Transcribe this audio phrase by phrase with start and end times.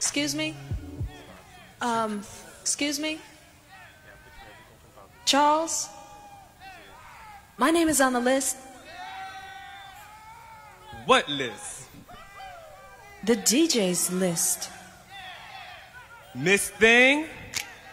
[0.00, 0.54] Excuse me?
[1.82, 2.22] Um,
[2.62, 3.18] excuse me?
[5.26, 5.90] Charles?
[7.58, 8.56] My name is on the list.
[11.04, 11.82] What list?
[13.24, 14.70] The DJ's list.
[16.34, 17.26] Miss Thing,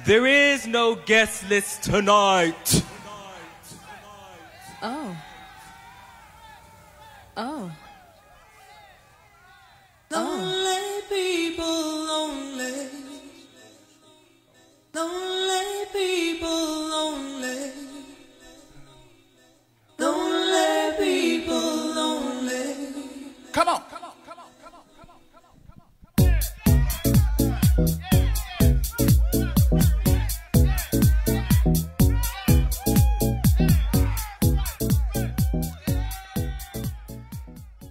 [0.06, 2.84] there is no guest list tonight.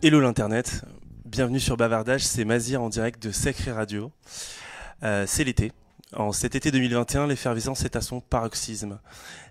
[0.06, 0.84] Hello l'internet,
[1.24, 4.12] bienvenue sur Bavardage, c'est Mazir en direct de Sacré Radio.
[5.02, 5.73] Euh, c'est l'été.
[6.14, 9.00] En cet été 2021, l'effervescence est à son paroxysme.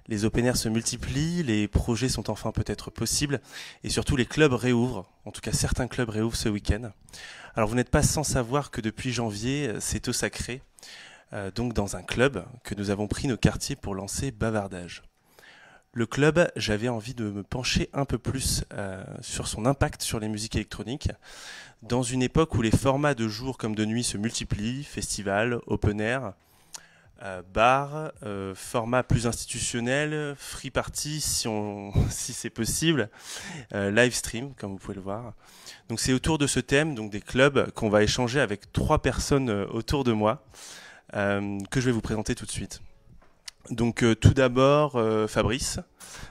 [0.08, 3.42] Les open air se multiplient, les projets sont enfin peut-être possibles,
[3.84, 6.90] et surtout les clubs réouvrent, en tout cas certains clubs réouvrent ce week-end.
[7.56, 10.62] Alors vous n'êtes pas sans savoir que depuis janvier, c'est au Sacré,
[11.34, 15.04] euh, donc dans un club, que nous avons pris nos quartiers pour lancer Bavardage.
[15.98, 20.20] Le club, j'avais envie de me pencher un peu plus euh, sur son impact sur
[20.20, 21.10] les musiques électroniques.
[21.84, 26.02] Dans une époque où les formats de jour comme de nuit se multiplient, festivals, open
[26.02, 26.34] air,
[27.24, 31.48] euh, bars, euh, formats plus institutionnels, free party si,
[32.10, 33.10] si c'est possible,
[33.74, 35.34] euh, live stream comme vous pouvez le voir.
[35.88, 39.50] Donc c'est autour de ce thème, donc des clubs, qu'on va échanger avec trois personnes
[39.50, 40.44] autour de moi,
[41.14, 42.82] que je vais vous présenter tout de suite.
[43.72, 45.80] Donc euh, tout d'abord euh, Fabrice,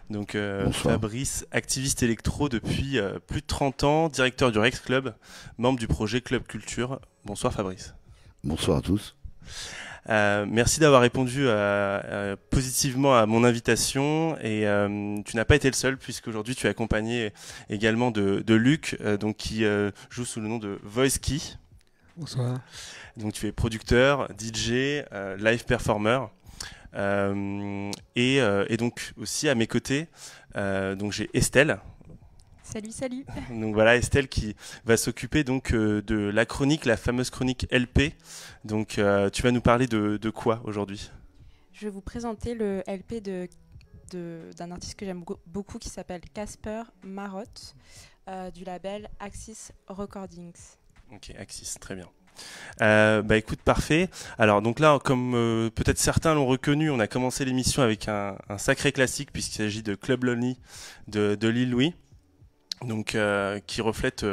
[0.09, 0.95] donc euh, Bonsoir.
[0.95, 5.15] Fabrice, activiste électro depuis euh, plus de 30 ans, directeur du Rex Club,
[5.59, 7.01] membre du projet Club Culture.
[7.25, 7.95] Bonsoir Fabrice.
[8.45, 9.17] Bonsoir à tous.
[10.11, 15.57] Euh, merci d'avoir répondu euh, euh, positivement à mon invitation et euh, tu n'as pas
[15.57, 17.33] été le seul puisqu'aujourd'hui tu es accompagné
[17.71, 21.39] également de, de Luc euh, donc qui euh, joue sous le nom de Voice Key.
[22.17, 22.59] Bonsoir.
[23.17, 26.21] Donc tu es producteur, DJ, euh, live performer.
[26.95, 30.07] Euh, et, euh, et donc aussi à mes côtés,
[30.57, 31.79] euh, donc j'ai Estelle.
[32.63, 33.25] Salut, salut.
[33.51, 38.15] Donc voilà Estelle qui va s'occuper donc euh, de la chronique, la fameuse chronique LP.
[38.65, 41.11] Donc euh, tu vas nous parler de, de quoi aujourd'hui?
[41.73, 43.49] Je vais vous présenter le LP de
[44.13, 47.75] de- d'un artiste que j'aime beaucoup qui s'appelle Casper Marotte
[48.29, 50.53] euh, du label Axis Recordings.
[51.13, 52.09] Ok, Axis, très bien.
[52.83, 54.09] Euh, bah écoute, parfait.
[54.39, 58.37] Alors donc là, comme euh, peut-être certains l'ont reconnu, on a commencé l'émission avec un,
[58.59, 60.59] sacré classique puisqu'il s'agit de Club Lonely
[61.09, 61.95] de, de Lil Louis,
[62.83, 64.27] donc euh, qui reflète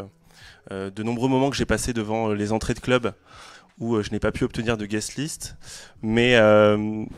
[0.70, 3.14] de nombreux moments que j'ai passés devant les entrées de club
[3.80, 5.56] où je n'ai pas pu obtenir de guest list.
[6.04, 6.40] Mais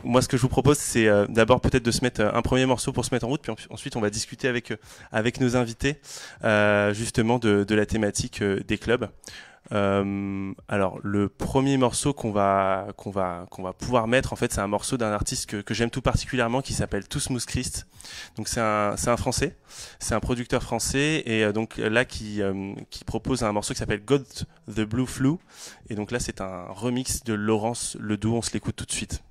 [0.02, 2.90] moi, ce que je vous propose, c'est d'abord peut-être de se mettre un premier morceau
[2.92, 4.72] pour se mettre en route, puis en- ensuite on va discuter avec
[5.12, 6.00] avec nos invités
[6.92, 9.08] justement de, la thématique des clubs.
[9.74, 14.52] Euh, alors le premier morceau qu'on va qu'on va qu'on va pouvoir mettre en fait
[14.52, 17.88] c'est un morceau d'un artiste que, que j'aime tout particulièrement qui s'appelle Tout Smooth Christ.
[18.36, 19.56] Donc c'est un c'est un français,
[19.98, 23.80] c'est un producteur français et euh, donc là qui euh, qui propose un morceau qui
[23.80, 24.24] s'appelle God
[24.68, 25.32] the Blue Flu
[25.88, 29.22] et donc là c'est un remix de Laurence Ledoux, on se l'écoute tout de suite.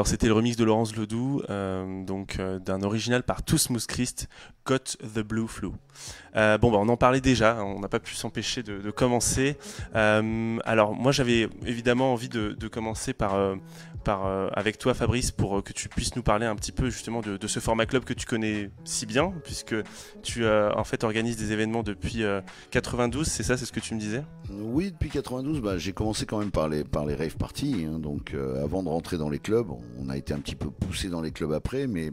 [0.00, 4.30] Alors c'était le remix de Laurence Ledoux, euh, donc euh, d'un original par Smooth Christ,
[4.70, 5.70] Got the Blue Flu.
[6.36, 9.56] Euh, bon, bah, on en parlait déjà, hein, on n'a pas pu s'empêcher de, commencer.
[9.96, 13.56] Euh, alors moi j'avais évidemment envie de, commencer par, euh,
[14.52, 17.58] avec toi Fabrice pour que tu puisses nous parler un petit peu justement de, ce
[17.58, 19.74] format club que tu connais si bien, puisque
[20.22, 22.40] tu en fait organises des événements depuis euh,
[22.70, 24.22] 92, c'est ça, c'est ce que tu me disais?
[24.52, 26.84] Oui, depuis 92, bah, j'ai commencé quand même par les,
[27.16, 27.88] rave parties.
[27.88, 27.98] hein.
[27.98, 31.22] donc, avant de rentrer dans les clubs, on a été un petit peu poussé dans
[31.22, 32.12] les clubs après, mais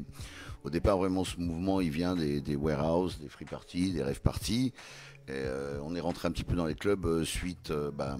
[0.63, 4.21] au départ, vraiment, ce mouvement, il vient des, des warehouse, des free parties, des rave
[4.21, 4.73] parties.
[5.29, 8.17] Euh, on est rentré un petit peu dans les clubs euh, suite, euh, bah,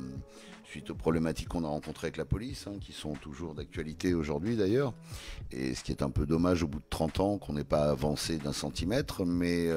[0.66, 4.58] suite aux problématiques qu'on a rencontrées avec la police, hein, qui sont toujours d'actualité aujourd'hui
[4.58, 4.94] d'ailleurs.
[5.52, 7.90] Et ce qui est un peu dommage au bout de 30 ans qu'on n'ait pas
[7.90, 9.70] avancé d'un centimètre, mais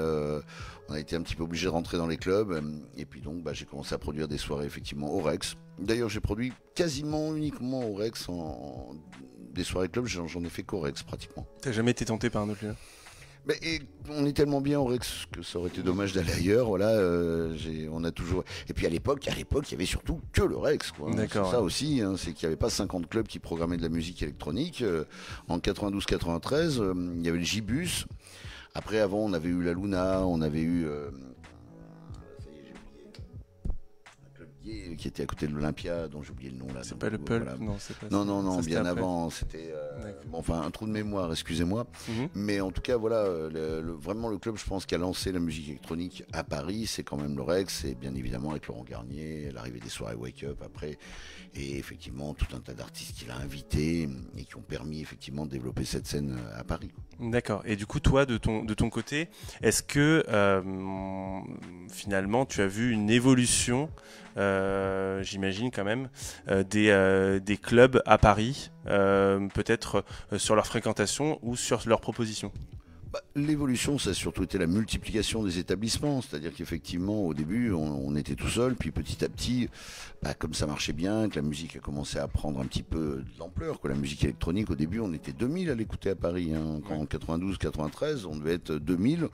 [0.88, 2.60] on a été un petit peu obligé de rentrer dans les clubs.
[2.96, 5.54] Et puis donc, bah, j'ai commencé à produire des soirées effectivement au Rex.
[5.78, 8.90] D'ailleurs, j'ai produit quasiment uniquement au Rex en-
[9.52, 10.06] des soirées clubs.
[10.06, 11.46] J'en ai fait qu'au Rex pratiquement.
[11.62, 12.74] T'as jamais été tenté par un autre lieu
[13.46, 16.66] Mais et on est tellement bien au Rex que ça aurait été dommage d'aller ailleurs.
[16.66, 17.56] Voilà, euh,
[17.92, 18.44] on a toujours.
[18.68, 20.92] Et puis à l'époque, à l'époque, il y avait surtout que le Rex.
[20.92, 21.10] quoi.
[21.12, 23.88] D'accord, ça aussi, hein, c'est qu'il n'y avait pas 50 clubs qui programmaient de la
[23.88, 24.82] musique électronique.
[24.82, 25.04] Euh,
[25.48, 28.06] en 92-93, euh, il y avait le Gibus.
[28.74, 30.86] Après, avant, on avait eu la Luna, on avait eu.
[34.98, 36.80] Qui était à côté de l'Olympia, dont j'ai oublié le nom là.
[36.82, 37.58] C'est pas le Pulp voilà.
[37.58, 39.30] Non, c'est pas Non, non, non, Ça, bien avant.
[39.30, 39.72] C'était.
[39.74, 41.86] euh, bon, enfin, un trou de mémoire, excusez-moi.
[42.08, 42.28] Mhm.
[42.34, 44.98] Mais en tout cas, voilà, euh, le- le- vraiment le club, je pense, qui a
[44.98, 48.66] lancé la musique électronique à Paris, c'est quand même le Rex, et bien évidemment avec
[48.68, 50.98] Laurent Garnier, l'arrivée des soirées Wake Up après,
[51.54, 55.50] et effectivement tout un tas d'artistes qu'il a invités et qui ont permis effectivement de
[55.50, 56.90] développer cette scène euh, à Paris.
[57.18, 57.62] D'accord.
[57.66, 59.28] Et du coup, toi, de ton, côté,
[59.62, 60.62] est-ce que euh,
[61.90, 63.90] finalement, tu as vu une évolution,
[64.38, 66.08] euh, j'imagine quand même,
[66.70, 70.04] des, des clubs à Paris, peut-être
[70.38, 72.52] sur leur fréquentation ou sur leurs propositions?
[73.12, 76.22] Bah, L'évolution, ça a surtout été la multiplication des établissements.
[76.22, 79.68] C'est-à-dire qu'effectivement, au début, on, on était tout seul, puis petit à petit,
[80.22, 83.16] bah, comme ça marchait bien, que la musique a commencé à prendre un petit peu
[83.16, 83.80] de l'ampleur.
[83.80, 86.54] que La musique électronique, au début, on était 2000 à l'écouter à Paris.
[86.54, 86.80] hein.
[86.86, 89.28] Quand en 92, 93, on devait être 2000.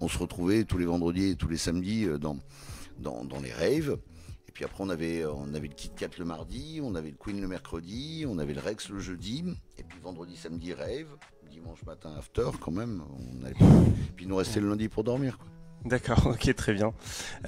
[0.00, 2.36] On se retrouvait tous les vendredis et tous les samedis euh, dans,
[2.98, 3.98] dans, dans les raves.
[4.48, 7.10] Et puis après, on avait, euh, on avait le Kit Kat le mardi, on avait
[7.10, 9.44] le Queen le mercredi, on avait le Rex le jeudi,
[9.78, 11.06] et puis vendredi, samedi, rave,
[11.52, 13.02] dimanche matin, after quand même.
[13.02, 13.64] On.
[14.16, 15.38] Puis il nous restait le lundi pour dormir.
[15.38, 15.46] quoi.
[15.84, 16.92] D'accord, ok, très bien.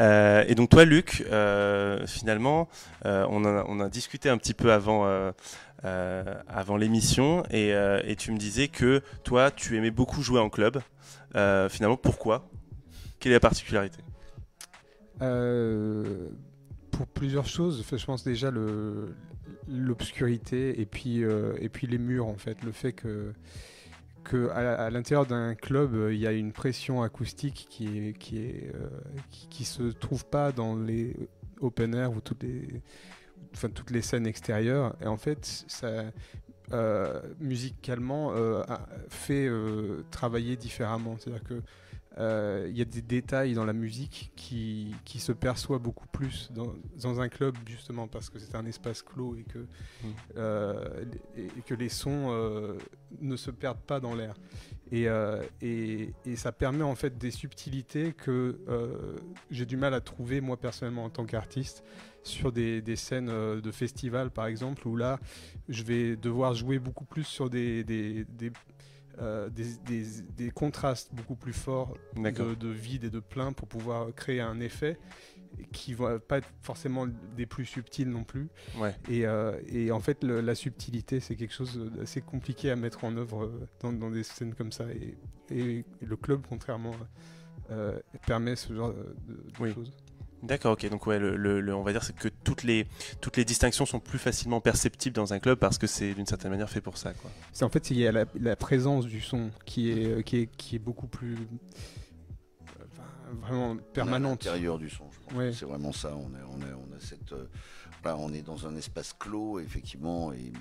[0.01, 2.69] Euh, et donc toi, Luc, euh, finalement,
[3.07, 5.33] euh, on, a, on a discuté un petit peu avant, euh,
[5.85, 10.41] euh, avant l'émission, et, euh, et tu me disais que toi, tu aimais beaucoup jouer
[10.41, 10.81] en club.
[11.37, 12.49] Euh, finalement, pourquoi?
[13.21, 13.99] Quelle est la particularité?
[15.23, 16.29] Euh,
[16.91, 19.15] pour plusieurs choses, Enfin, je pense déjà le
[19.67, 23.33] l'obscurité et puis euh, et puis les murs en fait, le fait que
[24.25, 28.89] que à, l'intérieur d'un club euh, il y a une pression acoustique qui est euh,
[29.31, 31.15] qui, qui se trouve pas dans les
[31.61, 32.83] open air ou toutes les
[33.53, 34.97] enfin toutes les scènes extérieures.
[35.01, 36.05] Et en fait ça
[36.73, 38.33] euh, musicalement
[39.09, 39.49] fait
[40.11, 41.17] travailler différemment.
[41.19, 41.63] C'est-à-dire que
[42.19, 46.49] euh, il y a des détails dans la musique qui, qui se perçoit beaucoup plus
[46.53, 49.67] dans, dans un club justement parce que c'est un espace clos et que,
[50.37, 51.05] euh,
[51.37, 52.79] et, et que les sons euh,
[53.21, 54.35] ne se perdent pas dans l'air.
[54.93, 55.09] Et,
[55.63, 58.61] et, et ça permet en fait des subtilités que
[59.51, 61.83] j'ai du mal à trouver moi personnellement en tant qu'artiste
[62.23, 63.27] sur des, des scènes
[63.61, 65.19] de festival par exemple où là
[65.69, 68.53] je vais devoir jouer beaucoup plus sur des, des, des,
[69.21, 73.69] euh, des, des- des contrastes beaucoup plus forts de, de vide et de plein pour
[73.69, 74.99] pouvoir créer un effet
[75.73, 77.07] qui va pas être forcément
[77.37, 78.49] des plus subtils non plus.
[78.77, 78.95] Ouais.
[79.09, 83.05] Et, euh, et en fait, le- la subtilité, c'est quelque chose d'assez compliqué à mettre
[83.05, 84.85] en œuvre euh, dans, dans des scènes comme ça.
[84.93, 85.17] Et,
[85.55, 86.95] et- et le club, contrairement,
[87.71, 89.73] euh, permet ce genre de, de Oui.
[89.73, 89.93] choses.
[90.45, 90.89] D'accord, ok.
[90.91, 92.87] Donc ouais, le, le- le- on va dire c'est que toutes les
[93.21, 96.51] toutes les distinctions sont plus facilement perceptibles dans un club parce que c'est d'une certaine
[96.51, 97.31] manière fait pour ça, quoi.
[97.53, 100.37] C'est en fait il y a la, la présence du son qui est euh, qui
[100.39, 101.37] est qui est beaucoup plus
[102.67, 103.03] enfin,
[103.41, 104.45] vraiment permanente.
[104.45, 105.35] L'intérieur du son, je pense.
[105.35, 105.49] Ouais.
[105.51, 106.15] que C'est vraiment ça.
[106.17, 107.33] On, est, on, est, on a cette.
[107.33, 107.47] euh,
[108.03, 110.53] voilà, on est dans un espace clos, effectivement, et,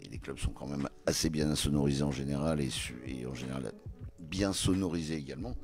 [0.00, 2.70] et les clubs sont quand même assez bien sonorisés en général, et,
[3.06, 3.70] et en général
[4.28, 5.56] bien sonorisés également,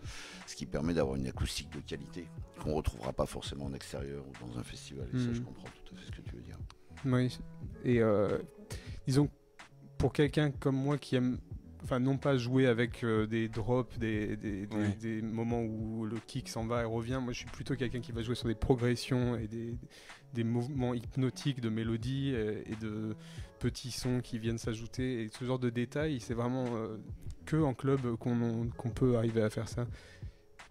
[0.47, 2.27] ce qui permet d'avoir une acoustique de qualité
[2.63, 5.07] qu'on ne retrouvera pas forcément en extérieur ou dans un festival.
[5.15, 5.35] Et ça, Mhm.
[5.35, 6.59] je comprends tout à fait ce que tu veux dire.
[7.05, 7.39] Oui.
[7.85, 8.39] Et euh,
[9.07, 9.29] disons,
[9.99, 11.39] pour quelqu'un comme moi qui aime
[11.85, 14.89] enfin non pas jouer avec euh, des drops, des, des- des- Oui.
[15.01, 17.21] des moments où le kick s'en va et revient.
[17.23, 19.77] Moi, je suis plutôt quelqu'un qui va jouer sur des progressions et des,
[20.33, 23.15] des mouvements hypnotiques de mélodie euh, et de
[23.59, 25.23] petits sons qui viennent s'ajouter.
[25.23, 26.97] Et ce genre de détails, c'est vraiment euh,
[27.45, 29.87] que en club qu'on qu'on peut arriver à faire ça.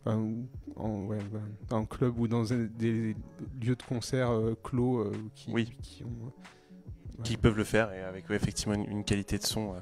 [0.05, 0.33] Enfin,
[0.75, 1.39] en, ouais, ouais,
[1.71, 3.15] en club ou dans des
[3.61, 5.71] lieux de concert euh, clos qui, Oui.
[5.81, 6.33] qui ont.
[7.23, 9.77] Qui peuvent le faire et avec ouais, effectivement une, une qualité de son euh,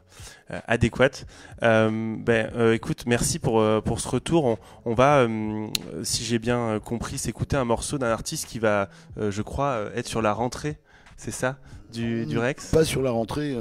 [0.51, 1.25] euh, adéquate.
[1.63, 4.45] Euh, ben, euh, écoute, merci pour, euh, pour ce retour.
[4.45, 5.67] On, on va, euh,
[6.03, 10.07] si j'ai bien compris, s'écouter un morceau d'un artiste qui va, euh, je crois, être
[10.07, 10.77] sur la rentrée,
[11.17, 11.57] c'est ça,
[11.91, 12.71] du, du Rex?
[12.71, 13.55] Pas sur la rentrée,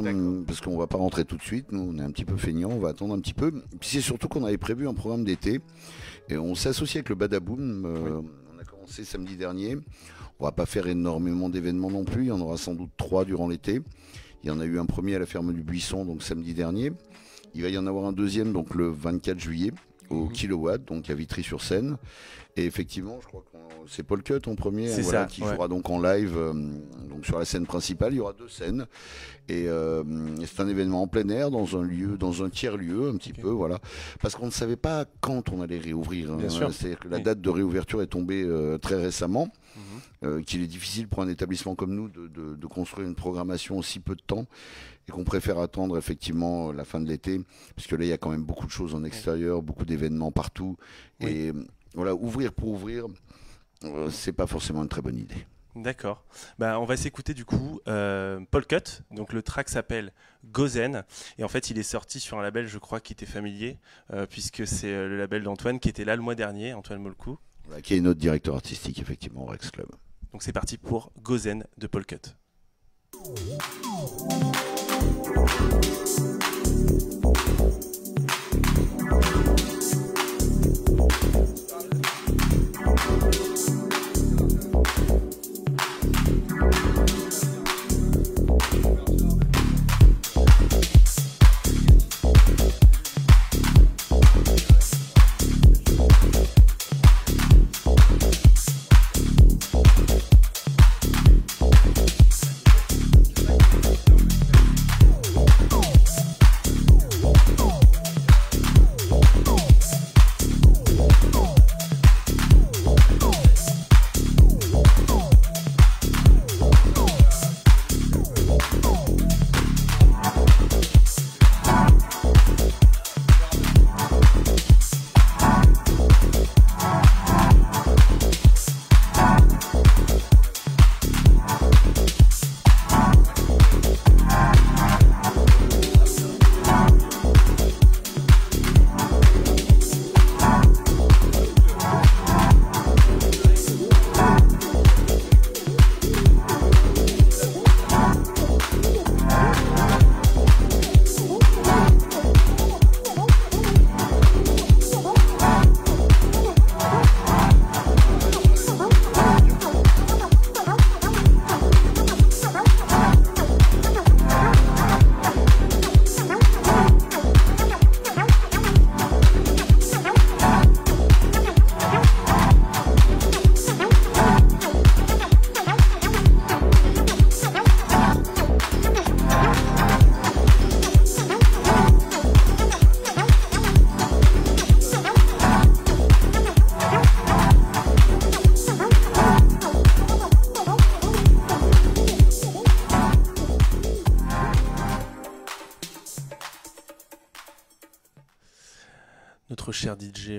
[0.47, 1.73] parce qu'on va pas rentrer tout de suite.
[1.73, 3.51] Nous, on est un petit peu feignants, on va attendre un petit peu.
[3.81, 5.61] Puis c'est surtout qu'on avait prévu un programme d'été
[6.29, 7.85] et on s'est associé avec le Badaboom.
[7.85, 8.21] euh,
[8.55, 9.77] On a commencé samedi dernier.
[10.41, 12.23] On va pas faire énormément d'événements non plus.
[12.25, 13.81] Il y en aura sans doute trois durant l'été.
[14.43, 16.93] Il y en a eu un premier à la ferme du Buisson, donc samedi dernier.
[17.55, 19.73] Il va y en avoir un deuxième, donc le 24 juillet,
[20.09, 20.33] au Mhm.
[20.33, 21.99] Kilowatt, donc à Vitry-sur-Seine.
[22.57, 25.53] Et effectivement, je crois que c'est Paul Cut en premier, hein, voilà, ça, qui ouais.
[25.55, 26.53] jouera donc en live euh,
[27.09, 28.13] donc sur la scène principale.
[28.13, 28.87] Il y aura deux scènes.
[29.49, 30.03] Et euh,
[30.47, 33.49] c'est un événement en plein air, dans un lieu, dans un tiers-lieu, un petit peu,
[33.51, 33.79] voilà.
[34.23, 36.33] Parce qu'on ne savait pas quand on allait réouvrir.
[36.33, 36.39] Hein.
[36.49, 37.23] C'est-à-dire que la Oui.
[37.23, 39.49] date de réouverture est tombée euh, très récemment.
[40.23, 43.79] Euh, qu'il est difficile pour un établissement comme nous de, de- de construire une programmation
[43.79, 44.47] aussi peu de temps,
[45.09, 47.41] et qu'on préfère attendre effectivement la fin de l'été,
[47.75, 50.77] puisque là il y a quand même beaucoup de choses en extérieur, beaucoup d'événements partout,
[51.21, 51.31] Oui.
[51.31, 53.07] et euh, voilà, ouvrir pour ouvrir,
[53.85, 55.47] euh, c'est pas forcément une très bonne idée.
[55.77, 56.25] D'accord.
[56.59, 59.03] Bah, on va s'écouter du coup euh, Paul Cut.
[59.13, 60.13] Donc le track s'appelle
[60.51, 61.05] Gozen
[61.39, 63.79] et en fait il est sorti sur un label je crois qui était familier
[64.13, 67.39] euh, puisque c'est le label d'Antoine qui était là le mois dernier, Antoine Molcou.
[67.67, 69.87] Voilà, qui est notre directeur artistique effectivement au Rex Club.
[70.33, 72.37] Donc c'est parti pour Gozen de Paul Cut.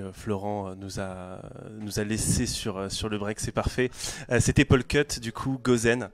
[0.02, 1.42] Euh, Florent euh, nous a,
[1.80, 3.90] nous a laissé sur, euh, sur le break, c'est parfait.
[4.40, 6.10] C'était Paul Cut, du coup, Gozen,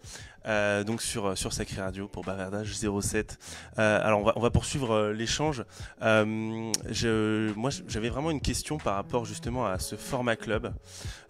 [0.48, 3.38] euh, donc sur, euh, sur Sacré Radio pour Bavardage 07.
[3.78, 5.66] Euh, alors, on va, on va poursuivre l'échange.
[6.02, 10.74] Moi, j'avais vraiment une question par rapport justement à ce format club,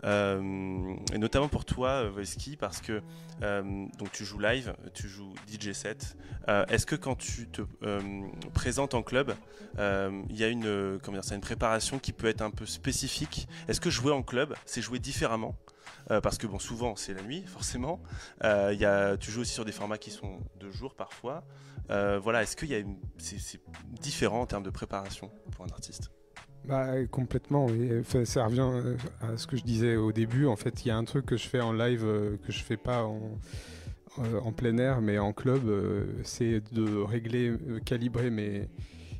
[0.03, 3.01] et notamment pour toi, Wesky, parce que
[3.41, 6.15] donc tu joues live, tu joues DJ set.
[6.47, 7.61] Est-ce que quand tu te
[8.53, 9.33] présentes en club,
[9.77, 13.47] il y a une, comment dire, une préparation qui peut être un peu spécifique?
[13.67, 15.55] Est-ce que jouer en club, c'est jouer différemment?
[16.11, 18.01] Euh, Parce que bon, souvent c'est la nuit, forcément.
[18.43, 21.43] Euh, y a, tu joues aussi sur des formats qui sont de jour parfois.
[21.89, 22.83] Euh, voilà, est-ce qu'il y a
[23.17, 23.59] c'est,
[24.01, 26.11] différent en termes de préparation pour un artiste?
[26.65, 28.03] Bah, complètement, oui.
[28.25, 30.47] Ça revient euh, à ce que je disais au début.
[30.47, 32.01] En fait, il y a un truc que je fais en live
[32.45, 33.37] que je fais pas en,
[34.17, 35.61] en plein air, mais en club,
[36.23, 38.69] c'est de régler, calibrer mes,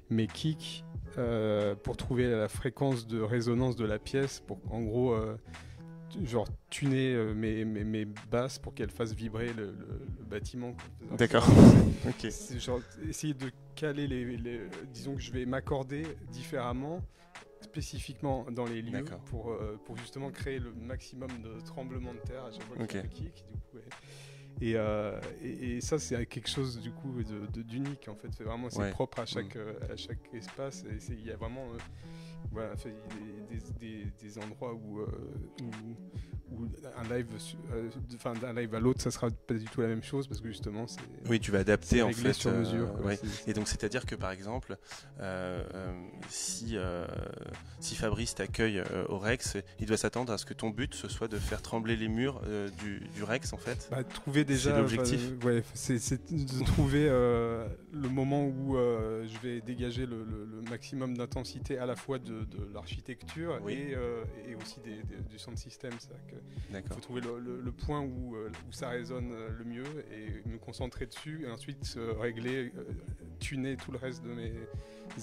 [0.09, 0.83] mes kicks
[1.83, 5.15] pour trouver la fréquence de résonance de la pièce, pour en gros,
[6.23, 10.75] genre tuner euh, mes, mes, mes basses pour qu'elles fassent vibrer le, le- le bâtiment.
[11.17, 11.45] D'accord.
[12.07, 12.29] Ok.
[12.57, 14.61] genre essayer de caler les, les-
[14.93, 17.01] disons que je vais m'accorder différemment
[17.61, 22.45] spécifiquement dans les lieux pour, euh, pour justement créer le maximum de tremblements de terre
[22.45, 22.91] à chaque fois que Ok.
[22.93, 23.81] je fais kick du coup, ouais.
[24.61, 28.29] et, euh, et, et ça c'est quelque chose du coup de- de- d'unique en fait
[28.31, 28.91] c'est vraiment c'est Ouais.
[28.91, 29.59] propre à chaque Mm.
[29.59, 31.65] euh, à chaque espace et il y a vraiment
[32.51, 32.75] voilà,
[33.49, 35.07] des, des- des- des endroits où, euh,
[35.61, 35.95] où,
[36.51, 36.65] où
[36.97, 37.27] un live
[37.73, 40.39] euh, enfin d'un live à l'autre ça sera pas du tout la même chose parce
[40.41, 40.99] que justement c'est
[41.29, 42.33] Oui, tu vas adapter c'est en fait.
[42.33, 43.05] sur euh, mesure quoi.
[43.07, 43.15] ouais.
[43.17, 44.77] C'est- Et donc, c'est-à-dire que par exemple,
[45.19, 45.63] euh,
[46.29, 46.77] si,
[47.79, 51.27] si Fabrice t'accueille au Rex, il doit s'attendre à ce que ton but ce soit
[51.27, 52.41] de faire trembler les murs
[52.79, 53.87] du, du Rex en fait.
[53.91, 54.77] Bah, trouver déjà.
[54.77, 60.45] l'objectif enfin, ouais, c'est c'est de trouver le moment où je vais dégager le, le-
[60.45, 63.73] le maximum d'intensité à la fois de, de l'architecture Oui.
[63.73, 63.91] et,
[64.51, 65.91] et aussi des- des- du sound system.
[66.71, 69.83] Il faut trouver le, le- le point où, euh, où ça résonne euh, le mieux
[70.11, 72.83] et me concentrer dessus et ensuite régler, euh,
[73.39, 74.53] tuner tout le reste de mes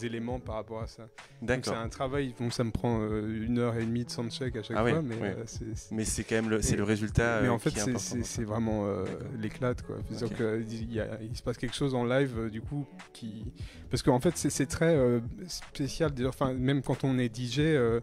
[0.02, 1.09] éléments par rapport à ça.
[1.42, 4.62] Donc c'est un travail, bon, ça me prend une heure et demie de soundcheck à
[4.62, 5.37] chaque Ah ouais, fois, mais ouais.
[5.47, 7.40] c'est- c'est- Mais c'est quand même le, c'est Et- le résultat.
[7.42, 9.04] mais en fait, c'est- vraiment euh,
[9.38, 9.97] l'éclate, quoi.
[10.09, 10.38] C'est-à-dire Ok.
[10.38, 13.52] que il y a- il se passe quelque chose en live, du coup, qui...
[13.90, 16.11] Parce qu'en fait, c'est- très euh, spécial.
[16.26, 18.00] Enfin, même quand on est DJ, euh,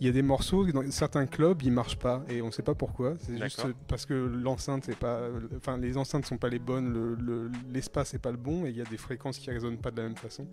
[0.00, 2.74] il y a des morceaux, dans certains clubs, ils marchent pas, et on sait pas
[2.74, 3.14] pourquoi.
[3.18, 5.20] C'est juste parce que l'enceinte est pas...
[5.56, 8.70] Enfin, les enceintes sont pas les bonnes, le- le- l'espace est pas le bon, et
[8.70, 10.46] il y a des fréquences qui résonnent pas de la même façon.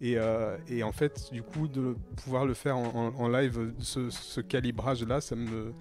[0.00, 3.72] Et, euh, et en fait, du coup, de pouvoir le faire en, en- en live,
[3.80, 5.74] ce, ce calibrage-là, ça me,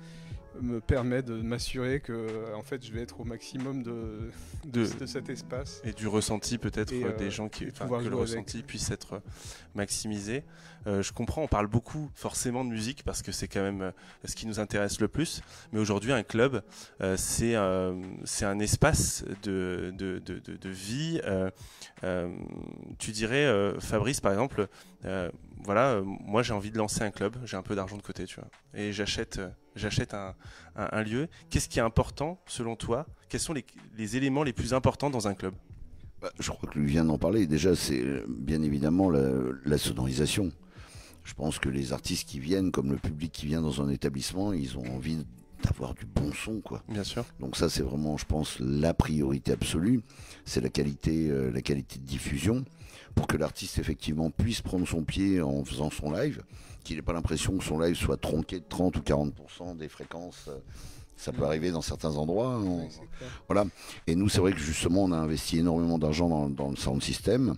[0.62, 4.30] me permet de m'assurer que, en fait, je vais être au maximum de,
[4.66, 5.82] de, De- de cet espace.
[5.86, 8.14] Et du ressenti peut-être Et, euh, des gens qui, enfin, que le avec.
[8.14, 9.20] ressenti puisse être euh,
[9.76, 10.44] maximisé.
[10.90, 13.92] Euh, je comprends, on parle beaucoup forcément de musique parce que c'est quand même euh,
[14.26, 15.42] ce qui nous intéresse le plus.
[15.72, 16.64] Mais aujourd'hui, un club,
[17.02, 17.56] euh, c'est
[18.24, 21.22] c'est un espace de, de, de, vie.
[22.98, 24.68] Tu dirais, Fabrice, par exemple,
[25.64, 28.36] voilà, moi j'ai envie de lancer un club, j'ai un peu d'argent de côté, tu
[28.36, 29.40] vois, et j'achète
[30.14, 30.36] un,
[30.76, 31.28] un- lieu.
[31.50, 33.06] Qu'est-ce qui est important selon toi?
[33.30, 33.66] Quels sont les,
[33.98, 35.54] les éléments les plus importants dans un club?
[36.22, 37.48] Bah, je crois que lui vient d'en parler.
[37.48, 40.52] Déjà, c'est bien évidemment la sonorisation.
[41.24, 44.52] Je pense que les artistes qui viennent, comme le public qui vient dans un établissement,
[44.54, 45.18] ils ont envie
[45.64, 46.82] d'avoir du bon son, quoi.
[46.90, 47.26] Bien sûr.
[47.40, 50.02] Donc ça, c'est vraiment, je pense, la priorité absolue.
[50.46, 52.64] C'est la qualité, euh, la qualité de diffusion
[53.16, 56.42] pour que l'artiste effectivement puisse prendre son pied en faisant son live,
[56.84, 60.46] qu'il n'ait pas l'impression que son live soit tronqué de 30 ou 40% des fréquences.
[60.48, 60.58] euh,
[61.18, 62.54] Ça peut arriver dans certains endroits.
[62.54, 62.64] hein.
[62.64, 62.88] On-
[63.50, 63.66] clair.
[64.08, 67.04] et nous, c'est vrai que justement, on a investi énormément d'argent dans, dans le sound
[67.04, 67.56] system,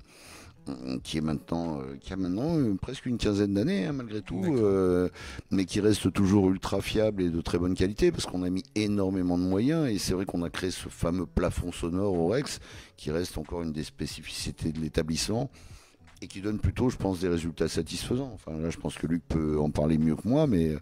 [1.03, 4.43] qui est maintenant, euh, qui a maintenant euh, presque une quinzaine d'années, hein, malgré tout,
[4.45, 5.09] euh,
[5.49, 8.63] mais qui reste toujours ultra fiable et de très bonne qualité, parce qu'on a mis
[8.75, 12.59] énormément de moyens, et c'est vrai qu'on a créé ce fameux plafond sonore au Rex,
[12.97, 15.49] qui reste encore une des spécificités de l'établissement,
[16.21, 18.31] et qui donne plutôt, je pense, des résultats satisfaisants.
[18.33, 20.79] Enfin, là, je pense que Luc peut en parler mieux que moi, mais euh,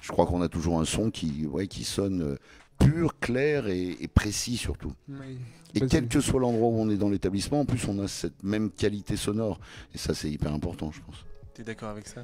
[0.00, 2.36] je crois qu'on a toujours un son qui, ouais, qui sonne euh,
[2.78, 4.92] pur, clair et- et précis surtout.
[5.08, 5.38] Oui.
[5.74, 8.42] Et quel que soit l'endroit où on est dans l'établissement, en plus, on a cette
[8.42, 9.60] même qualité sonore.
[9.94, 11.26] Et ça, c'est hyper important, je pense.
[11.54, 12.22] Tu es d'accord avec ça?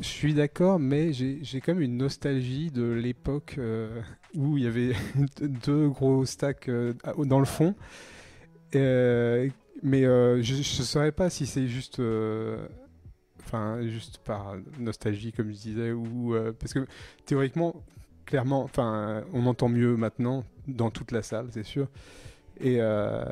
[0.00, 4.00] Je suis d'accord, mais j'ai j'ai quand même une nostalgie de l'époque euh,
[4.34, 4.92] où il y avait
[5.40, 6.92] deux gros stacks euh,
[7.24, 7.74] dans le fond.
[8.74, 9.48] Euh,
[9.82, 12.66] mais euh, je ne saurais pas si c'est juste, euh,
[13.44, 16.86] enfin, juste par nostalgie, comme je disais, ou euh, parce que
[17.24, 17.82] théoriquement,
[18.26, 21.88] clairement, enfin, on entend mieux maintenant dans toute la salle, c'est sûr.
[22.60, 23.22] Et, euh,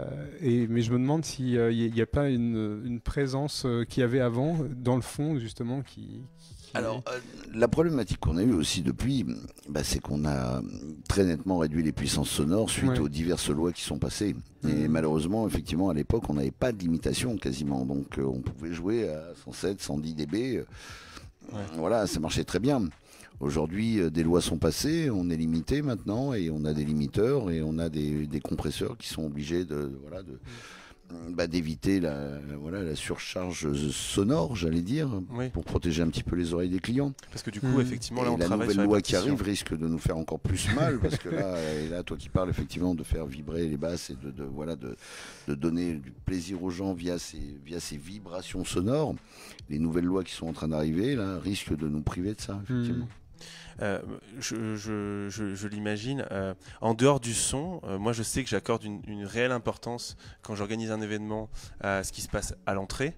[0.42, 4.04] et, mais je me demande s'il n'y a, pas une, une présence euh, qu'il y
[4.04, 6.20] avait avant, dans le fond, justement, qui.
[6.38, 7.18] qui- Alors, euh,
[7.54, 9.24] la problématique qu'on a eue aussi depuis,
[9.66, 10.60] bah, c'est qu'on a
[11.08, 12.98] très nettement réduit les puissances sonores suite Ouais.
[12.98, 14.36] aux diverses lois qui sont passées.
[14.62, 14.88] Et Mhm.
[14.88, 17.86] malheureusement, effectivement, à l'époque, on n'avait pas de limitation quasiment.
[17.86, 20.58] Donc, euh, on pouvait jouer à 107, 110 dB.
[20.58, 20.64] euh,
[21.52, 21.60] Ouais.
[21.76, 22.82] Voilà, ça marchait très bien.
[23.44, 27.50] Aujourd'hui, euh, des lois sont passées, on est limité maintenant et on a des limiteurs
[27.50, 30.38] et on a des, des compresseurs qui sont obligés de voilà de
[31.34, 35.50] bah, d'éviter la voilà la surcharge sonore, j'allais dire, Oui.
[35.50, 37.12] pour protéger un petit peu les oreilles des clients.
[37.30, 37.80] Parce que du coup, Mm.
[37.82, 40.40] effectivement, là, et on la nouvelle sur loi qui arrive risque de nous faire encore
[40.40, 43.76] plus mal parce que là, et là, toi qui parles effectivement de faire vibrer les
[43.76, 44.96] basses et de, de- voilà de,
[45.46, 49.14] de donner du plaisir aux gens via ces via ces vibrations sonores,
[49.68, 52.58] les nouvelles lois qui sont en train d'arriver là risquent de nous priver de ça
[52.64, 53.06] effectivement.
[53.82, 54.00] Euh,
[54.38, 56.26] je, l'imagine.
[56.30, 60.54] euh, en dehors du son, euh, moi je sais que j'accorde une, réelle importance quand
[60.54, 61.48] j'organise un événement
[61.80, 63.16] à ce qui se passe à l'entrée.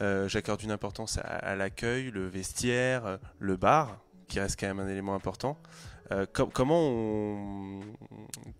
[0.00, 5.14] J'accorde une importance à, l'accueil, le vestiaire, le bar, qui reste quand même un élément
[5.14, 5.58] important.
[6.32, 6.80] Com- comment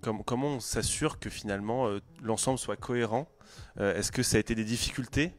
[0.03, 1.89] on, s'assure que finalement
[2.23, 3.29] l'ensemble soit cohérent?
[3.79, 5.33] Est-ce que ça a été des difficultés?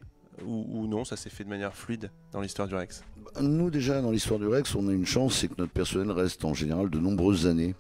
[0.46, 3.04] Ou, ou non Ça s'est fait de manière fluide dans l'histoire du Rex
[3.42, 6.44] Nous, déjà, dans l'histoire du Rex, on a une chance, c'est que notre personnel reste
[6.46, 7.76] en général de nombreuses années.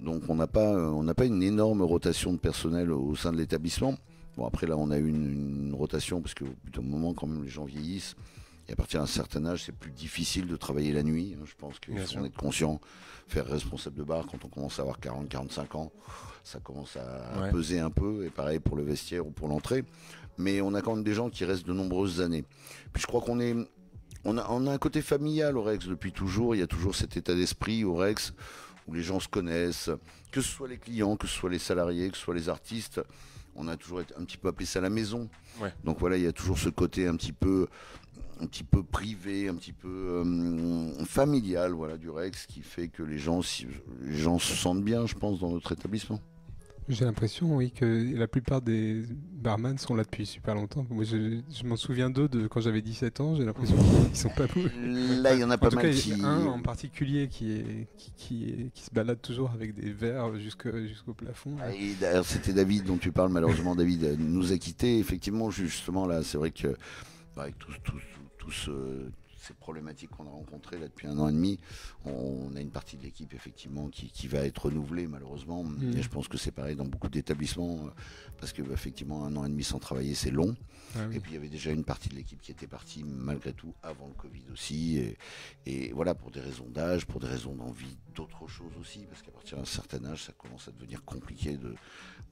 [0.00, 3.32] Donc, on n'a pas, euh, on n'a pas une énorme rotation de personnel au sein
[3.32, 3.94] de l'établissement.
[4.36, 7.26] Bon, après, là, on a eu une, une rotation parce qu'au bout d'un moment, quand
[7.26, 8.16] même, les gens vieillissent.
[8.68, 11.36] Et à partir d'un certain âge, c'est plus difficile de travailler la nuit.
[11.38, 11.44] hein.
[11.44, 12.80] Je pense qu'il faut en être conscient.
[13.28, 15.92] Faire responsable de bar quand on commence à avoir 40, 45 ans,
[16.44, 17.50] ça commence à Ouais.
[17.50, 18.24] peser un peu.
[18.24, 19.84] Et pareil pour le vestiaire ou pour l'entrée.
[20.38, 22.44] Mais on a quand même des gens qui restent de nombreuses années.
[22.92, 23.54] Puis je crois qu'on est,
[24.24, 26.54] on a, on a un côté familial au Rex depuis toujours.
[26.54, 28.32] Il y a toujours cet état d'esprit au Rex
[28.88, 29.90] où les gens se connaissent,
[30.30, 33.00] que ce soit les clients, que ce soit les salariés, que ce soit les artistes.
[33.54, 35.28] On a toujours été un petit peu appelé ça la maison.
[35.60, 35.72] Ouais.
[35.84, 37.68] Donc voilà, il y a toujours ce côté un petit peu,
[38.40, 43.02] un petit peu privé, un petit peu euh, familial, voilà, du Rex, qui fait que
[43.02, 43.40] les gens,
[44.00, 46.20] les gens se sentent bien, je pense, dans notre établissement.
[46.94, 49.02] J'ai l'impression, oui, que la plupart des
[49.32, 50.86] barman sont là depuis super longtemps.
[50.90, 53.34] Moi, je, je m'en souviens d'eux de quand j'avais 17 ans.
[53.34, 54.70] J'ai l'impression qu'ils sont pas bougés.
[55.22, 56.10] Là, il y en a En pas tout mal cas, qui.
[56.10, 59.50] il y a un en particulier qui, est, qui, qui, est- qui se balade toujours
[59.52, 61.56] avec des verres jusqu'au plafond.
[61.60, 63.32] Ah, et d'ailleurs, c'était David dont tu parles.
[63.32, 64.98] Malheureusement, David euh, nous a quittés.
[64.98, 66.68] Effectivement, justement, là, c'est vrai que
[67.34, 68.02] bah, avec tous tous-
[68.38, 69.10] tous ce-
[69.42, 71.58] ces problématiques qu'on a rencontrées là depuis un an et demi,
[72.04, 75.64] on a une partie de l'équipe effectivement qui, qui va être renouvelée malheureusement.
[75.64, 75.96] Mm.
[75.96, 77.90] Et je pense que c'est pareil dans beaucoup d'établissements euh,
[78.38, 80.54] parce que bah, effectivement un an et demi sans travailler c'est long.
[80.94, 81.16] Ah oui.
[81.16, 83.72] Et puis il y avait déjà une partie de l'équipe qui était partie malgré tout
[83.82, 84.98] avant le Covid aussi.
[84.98, 85.16] Et,
[85.66, 89.30] et voilà, pour des raisons d'âge, pour des raisons d'envie d'autre chose aussi, parce qu'à
[89.30, 91.74] partir d'un certain âge, ça commence à devenir compliqué de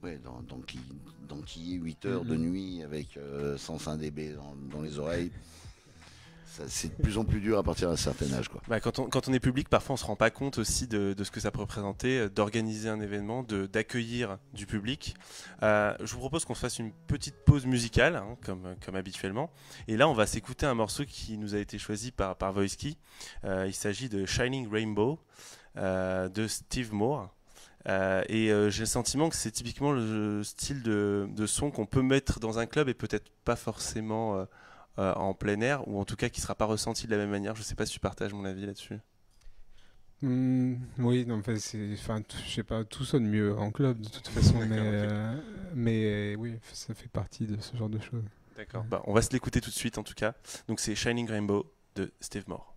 [0.03, 0.83] ouais, d'enquiller
[1.27, 2.41] d'enquiller 8 heures de Mhm.
[2.51, 5.31] nuit avec euh, 105 dB dans, dans les oreilles.
[6.67, 8.49] C'est de plus en plus dur à partir d'un certain âge.
[8.49, 8.61] Quoi.
[8.67, 11.39] Bah, quand, on, est public, parfois on se rend pas compte aussi de, ce que
[11.39, 15.15] ça peut représenter, euh, d'organiser un événement, d'accueillir du public.
[15.63, 19.49] Euh, je vous propose qu'on se fasse une petite pause musicale, hein, comme, habituellement.
[19.87, 22.53] Et là, on va s'écouter un morceau qui nous a été choisi par, par.
[22.57, 25.19] Euh, il s'agit de Shining Rainbow
[25.75, 27.33] de Steve Moore.
[27.87, 32.59] Et j'ai le sentiment que c'est typiquement le style de son qu'on peut mettre dans
[32.59, 34.45] un club et peut-être pas forcément
[34.97, 37.17] euh, euh, en plein air, ou en tout cas qui sera pas ressenti de la
[37.17, 37.55] même manière.
[37.55, 38.99] Je sais pas si tu partages mon avis là-dessus.
[40.21, 41.55] Hmm, oui, non, enfin,
[41.93, 45.35] enfin, je sais pas, tout sonne mieux en club de toute façon, mais, euh,
[45.73, 48.23] mais oui, ça fait partie de ce genre de choses.
[48.55, 48.83] D'accord.
[48.83, 50.35] Bah, on va se l'écouter tout de suite en tout cas.
[50.67, 52.70] Donc c'est Shining Rainbow de Steve Moore.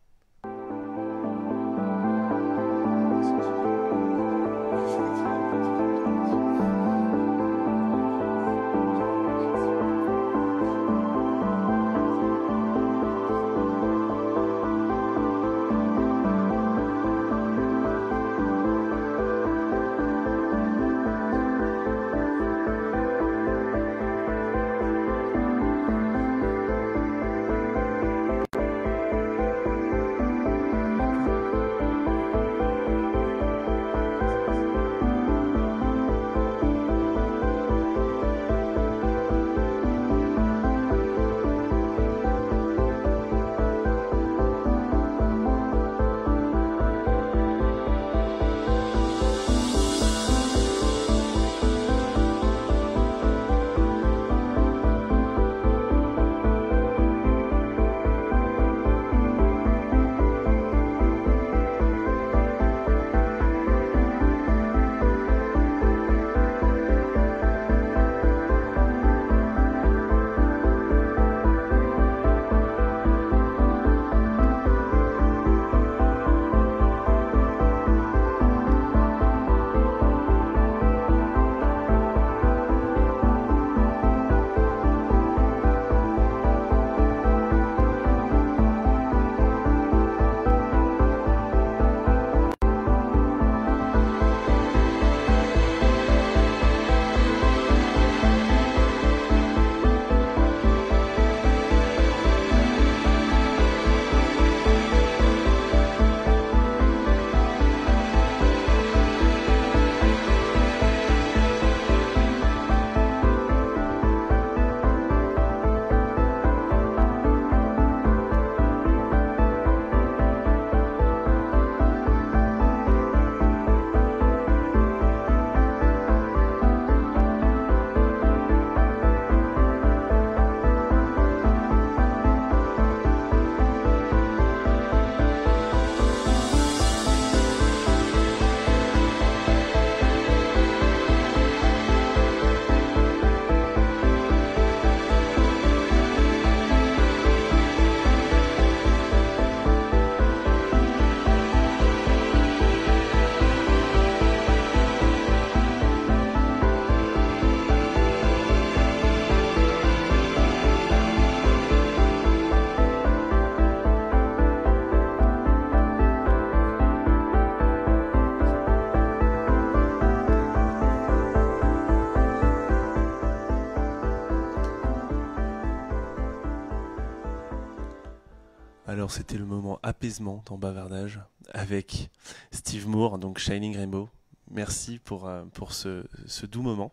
[179.15, 181.21] C'était le moment apaisement dans Bavardage
[181.53, 182.11] avec
[182.51, 184.09] Steve Moore, donc Shining Rainbow.
[184.51, 186.05] Merci pour, euh, pour ce,
[186.47, 186.93] doux moment.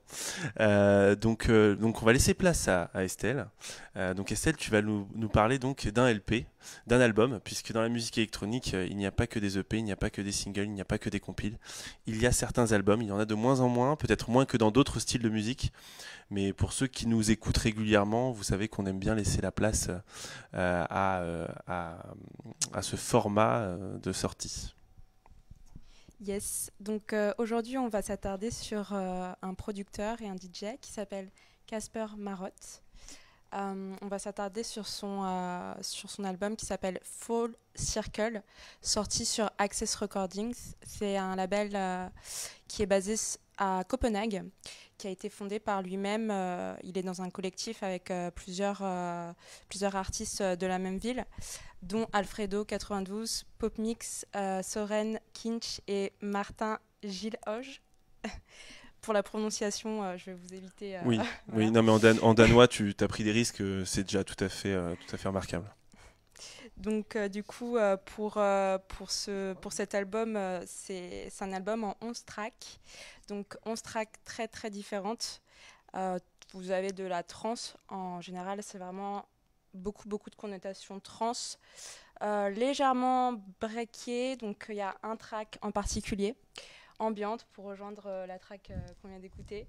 [0.59, 3.47] Euh, donc, euh, donc on va laisser place à, Estelle.
[4.15, 6.45] Donc Estelle, tu vas nous, parler donc d'un LP,
[6.87, 9.83] d'un album, puisque dans la musique électronique, il n'y a pas que des EP, il
[9.83, 11.57] n'y a pas que des singles, il n'y a pas que des compiles.
[12.07, 14.45] Il y a certains albums, il y en a de moins en moins, peut-être moins
[14.45, 15.73] que dans d'autres styles de musique.
[16.29, 19.89] Mais pour ceux qui nous écoutent régulièrement, vous savez qu'on aime bien laisser la place
[20.53, 21.23] à,
[21.67, 24.73] à, ce format de sortie.
[26.23, 30.91] Yes, donc euh, aujourd'hui on va s'attarder sur euh, un producteur et un DJ qui
[30.91, 31.31] s'appelle
[31.65, 32.83] Casper Marotte.
[33.55, 38.43] Euh, on va s'attarder sur, son, sur son album qui s'appelle Fall Circle,
[38.83, 40.55] sorti sur Access Recordings.
[40.85, 42.11] C'est un label
[42.67, 43.15] qui est basé
[43.63, 44.43] à Copenhague,
[44.97, 46.29] qui a été fondé par lui-même.
[46.31, 49.31] euh, il est dans un collectif avec euh, plusieurs, euh,
[49.69, 51.23] plusieurs artistes de la même ville
[51.83, 54.25] dont Alfredo 92, Popmix,
[54.63, 57.81] Soren Kinch et Martin Gilles Hoge.
[59.01, 60.97] Pour la prononciation, euh, je vais vous éviter.
[60.97, 61.65] euh, Oui, voilà.
[61.65, 64.23] oui, non, mais en, dan- en danois, tu as pris des risques, euh, c'est déjà
[64.23, 64.75] tout à fait,
[65.07, 65.71] tout à fait remarquable.
[66.81, 71.83] Donc, euh, du coup, euh, pour, euh, pour, ce, pour cet album, c'est un album
[71.83, 72.79] en 11 tracks.
[73.27, 75.41] Donc, 11 tracks très, très différentes.
[76.53, 77.77] Vous avez de la trance.
[77.87, 79.25] En général, c'est vraiment
[79.73, 81.59] beaucoup, beaucoup de connotations trance.
[82.21, 84.35] Légèrement breaké.
[84.37, 86.35] Donc, il y a un track en particulier.
[86.99, 89.65] Ambiante pour rejoindre la track qu'on vient d'écouter.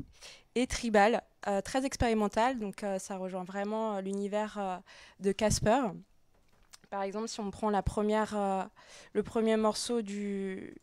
[0.55, 1.22] Et tribal,
[1.64, 2.59] très expérimental.
[2.59, 4.83] Donc, ça rejoint vraiment l'univers
[5.20, 5.83] de Casper.
[6.92, 8.64] Par exemple, si on prend euh,
[9.14, 10.74] le premier morceau de,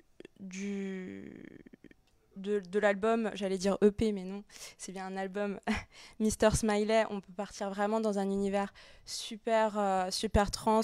[2.79, 4.43] l'album, j'allais dire EP, mais non,
[4.79, 5.59] c'est bien un album,
[6.19, 6.55] Mr.
[6.55, 8.73] Smiley, on peut partir vraiment dans un univers
[9.05, 10.81] super, euh, super trans,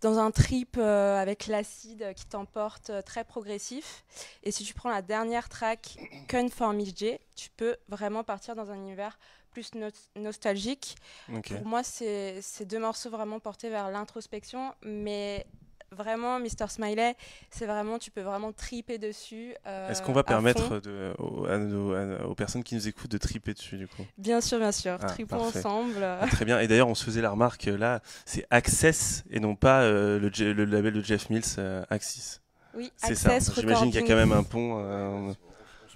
[0.00, 4.06] dans un trip euh, avec l'acide qui t'emporte, très progressif.
[4.42, 5.98] Et si tu prends la dernière track,
[6.30, 9.18] Conformist J, tu peux vraiment partir dans un univers
[9.50, 10.96] plus no- nostalgique.
[11.26, 15.46] Pour moi, c'est deux morceaux vraiment portés vers l'introspection, mais
[15.92, 16.68] vraiment, Mr.
[16.68, 17.16] Smiley,
[17.50, 19.54] c'est vraiment, tu peux vraiment triper dessus.
[19.66, 23.88] euh, Est-ce qu'on va permettre de, aux, personnes qui nous écoutent de triper dessus du
[23.88, 24.06] coup?
[24.18, 25.58] Bien sûr, bien sûr, Ah, tripons parfait.
[25.58, 26.02] ensemble.
[26.02, 26.60] Ah, Très bien.
[26.60, 30.18] Et d'ailleurs, on se faisait la remarque euh, là, c'est Access et non pas euh,
[30.18, 32.40] le, label de Jeff Mills, euh, Axis.
[32.74, 33.30] Oui, C'est ça.
[33.32, 35.34] Access J'imagine qu'il y a quand même un pont.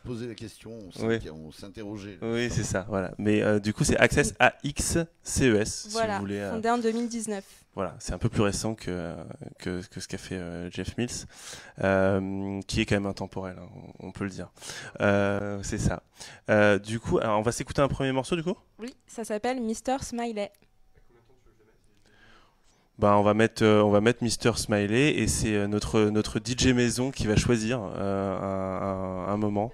[0.05, 1.19] Posait la question, on s'in- Oui.
[1.59, 2.19] s'interrogeait.
[2.23, 2.87] Oui, c'est ça.
[2.89, 3.13] Voilà.
[3.19, 6.39] Mais euh, du coup, c'est Access A-X-C-E-S si Voilà, vous voulez.
[6.39, 7.45] euh, fondé en 2019.
[7.75, 9.15] Voilà, c'est un peu plus récent que,
[9.59, 11.11] que, que ce qu'a fait euh, Jeff Mills,
[11.83, 14.53] euh, qui est quand même intemporel, hein, on, on peut le dire.
[15.01, 16.05] Euh, c'est ça.
[16.51, 18.55] Euh, du coup, alors on va s'écouter un premier morceau du coup?
[18.79, 20.03] Oui, ça s'appelle Mr.
[20.03, 20.53] Smiley.
[22.99, 26.39] bah, on va mettre euh, on va mettre Mister Smiley et c'est euh, notre notre
[26.39, 29.73] DJ maison qui va choisir euh, un, un- un moment.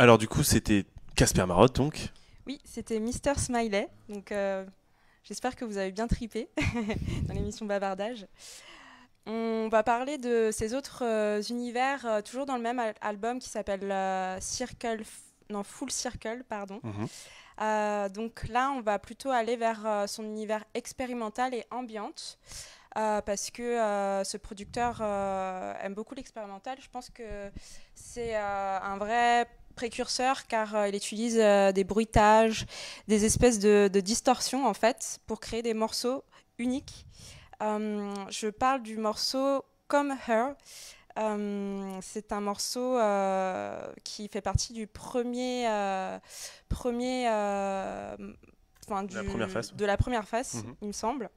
[0.00, 2.08] Alors du coup, c'était Casper Marotte, donc.
[2.46, 3.86] Oui, c'était Mister Smiley.
[4.08, 4.64] Donc, euh,
[5.24, 6.48] j'espère que vous avez bien tripé
[7.28, 8.26] dans l'émission Bavardage.
[9.26, 13.40] On va parler de ces autres euh, univers, euh, toujours dans le même al- album
[13.40, 13.92] qui s'appelle
[14.40, 15.02] Circle,
[15.50, 16.80] non Full Circle, pardon.
[16.82, 17.06] Mhm.
[18.14, 22.38] Donc là, on va plutôt aller vers son univers expérimental et ambiante.
[22.96, 26.78] euh, parce que euh, ce producteur euh, aime beaucoup l'expérimental.
[26.80, 27.50] Je pense que
[27.94, 32.66] c'est un vrai précurseur car euh, il utilise euh, des bruitages,
[33.08, 36.24] des espèces de, de distorsions en fait pour créer des morceaux
[36.58, 37.06] uniques.
[37.62, 40.54] Euh, je parle du morceau Come Her.
[42.02, 42.96] C'est un morceau
[44.04, 45.66] qui fait partie du premier,
[46.68, 49.76] premier, enfin, La du- première face, ouais.
[49.76, 50.74] de la première face, Mhm.
[50.82, 51.28] il me semble.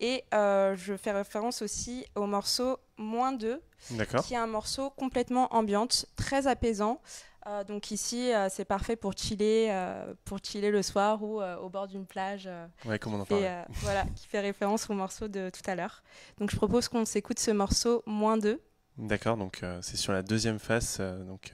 [0.00, 4.24] Et euh, je fais référence aussi au morceau Moins 2, D'accord.
[4.24, 7.00] qui est un morceau complètement ambiante, très apaisant.
[7.46, 11.68] Euh, donc ici, euh, c'est parfait pour chiller, euh, pour chiller le soir ou au
[11.68, 12.48] bord d'une plage.
[12.84, 16.02] Ouais, comme on en fait, voilà, qui fait référence au morceau de tout à l'heure.
[16.38, 18.60] Donc je propose qu'on s'écoute ce morceau moins 2.
[18.98, 21.52] D'accord, donc c'est sur la deuxième face, donc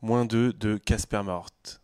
[0.00, 1.79] moins 2 de Casper Marotte.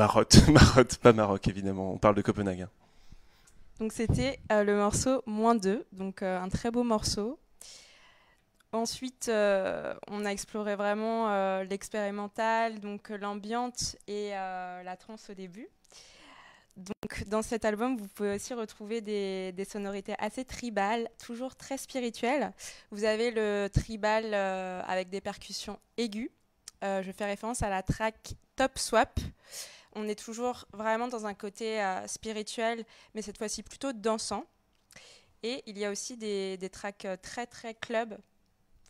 [0.00, 2.66] Marotte, Marotte, pas Maroc évidemment, on parle de Copenhague.
[3.78, 7.38] Donc c'était euh, le morceau moins 2, donc euh, un très beau morceau.
[8.72, 11.28] Ensuite, euh, on a exploré vraiment
[11.64, 15.68] l'expérimental, donc l'ambiante et la trance au début.
[16.78, 21.76] Donc, dans cet album, vous pouvez aussi retrouver des, des sonorités assez tribales, toujours très
[21.76, 22.52] spirituelles.
[22.90, 26.30] Vous avez le tribal avec des percussions aiguës.
[26.80, 29.20] Je fais référence à la track Top Swap.
[29.94, 32.84] On est toujours vraiment dans un côté euh, spirituel,
[33.14, 34.44] mais cette fois-ci plutôt dansant.
[35.42, 38.16] Et il y a aussi des, tracks euh, très très club.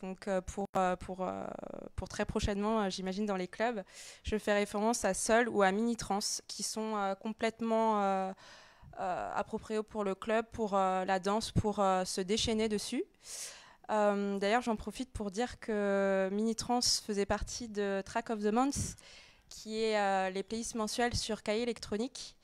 [0.01, 0.67] Donc euh, pour,
[0.99, 1.27] pour,
[1.95, 3.83] pour très prochainement, j'imagine dans les clubs,
[4.23, 8.33] je fais référence à Sol ou à Mini Trans qui sont complètement
[8.97, 13.03] appropriés pour le club, pour la danse, pour se déchaîner dessus.
[13.89, 18.95] D'ailleurs, j'en profite pour dire que Mini Trans faisait partie de Track of the Month,
[19.51, 22.35] qui est euh, les playlists mensuelles sur Cahier électronique.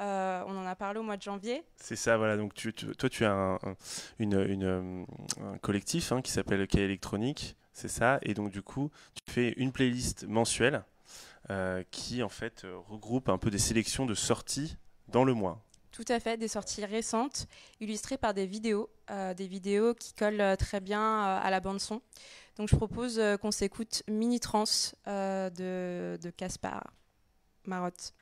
[0.00, 1.64] Euh, on en a parlé au mois de janvier.
[1.76, 2.36] C'est ça, voilà.
[2.36, 3.76] Donc tu, tu- toi, tu as un, un-
[4.18, 5.04] une, une, euh,
[5.42, 8.18] un collectif hein, qui s'appelle Cahier électronique, c'est ça.
[8.22, 8.90] Et donc du coup,
[9.26, 10.84] tu fais une playlist mensuelle
[11.50, 14.76] euh, qui en fait regroupe un peu des sélections de sorties
[15.08, 15.62] dans le mois.
[15.92, 17.46] Tout à fait, des sorties récentes,
[17.80, 22.00] illustrées par des vidéos, euh, des vidéos qui collent très bien à la bande son.
[22.60, 24.64] Donc je propose euh, qu'on s'écoute Mini Trans
[25.08, 26.92] euh, de, de Caspar
[27.64, 28.12] Marotte.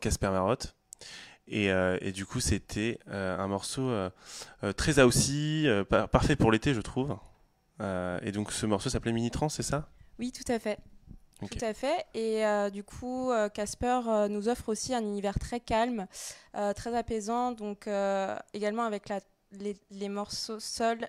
[0.00, 0.74] Casper Marotte.
[1.46, 4.10] Et, euh, et du coup, c'était euh, un morceau euh,
[4.76, 5.66] très aussi,
[6.12, 7.16] parfait pour l'été, je trouve.
[7.80, 9.88] Et donc, ce morceau s'appelait Mini Trans, c'est ça?
[10.18, 10.78] Oui, tout à fait.
[11.40, 12.04] Tout à fait.
[12.12, 16.06] Et du coup, Casper nous offre aussi un univers très calme,
[16.52, 17.52] très apaisant.
[17.52, 17.88] Donc,
[18.52, 19.20] également avec la-
[19.52, 21.08] les, les morceaux sols.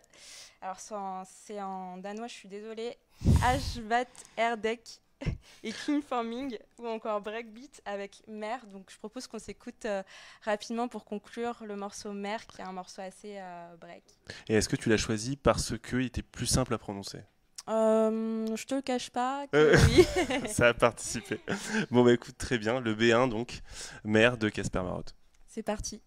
[0.62, 0.78] Alors,
[1.26, 2.98] c'est en, danois, je suis désolée.
[3.44, 4.06] Ashvat
[4.38, 5.01] Erdek
[5.64, 8.66] et King Forming, ou encore Breakbeat avec Mer.
[8.68, 10.04] Donc, je propose qu'on s'écoute euh,
[10.44, 14.04] rapidement pour conclure le morceau Mer, qui est un morceau assez euh, break.
[14.48, 17.20] Et est-ce que tu l'as choisi parce qu'il était plus simple à prononcer?
[17.70, 19.46] Euh, je te le cache pas.
[19.48, 20.48] que oui.
[20.50, 21.40] Ça a participé.
[21.92, 22.80] Bon, bah écoute, très bien.
[22.80, 23.62] Le B1, donc,
[24.04, 25.16] mère de Casper Marotte.
[25.48, 26.02] C'est parti.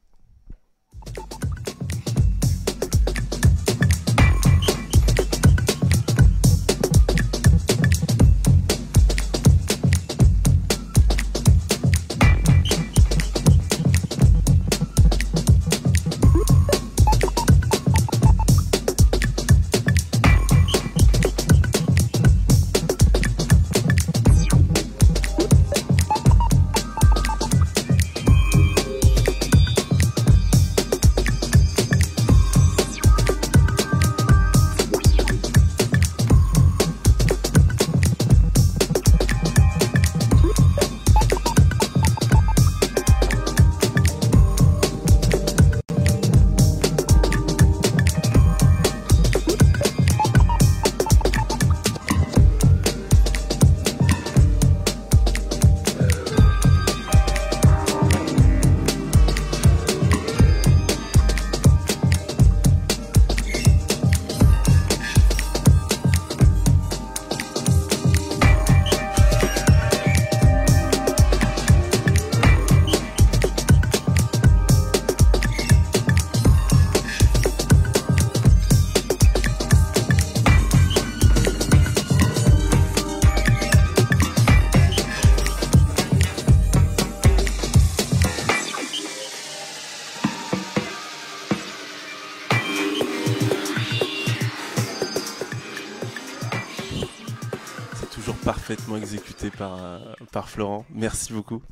[99.57, 99.99] Par, euh,
[100.33, 100.85] par Florent.
[100.91, 101.63] Merci beaucoup.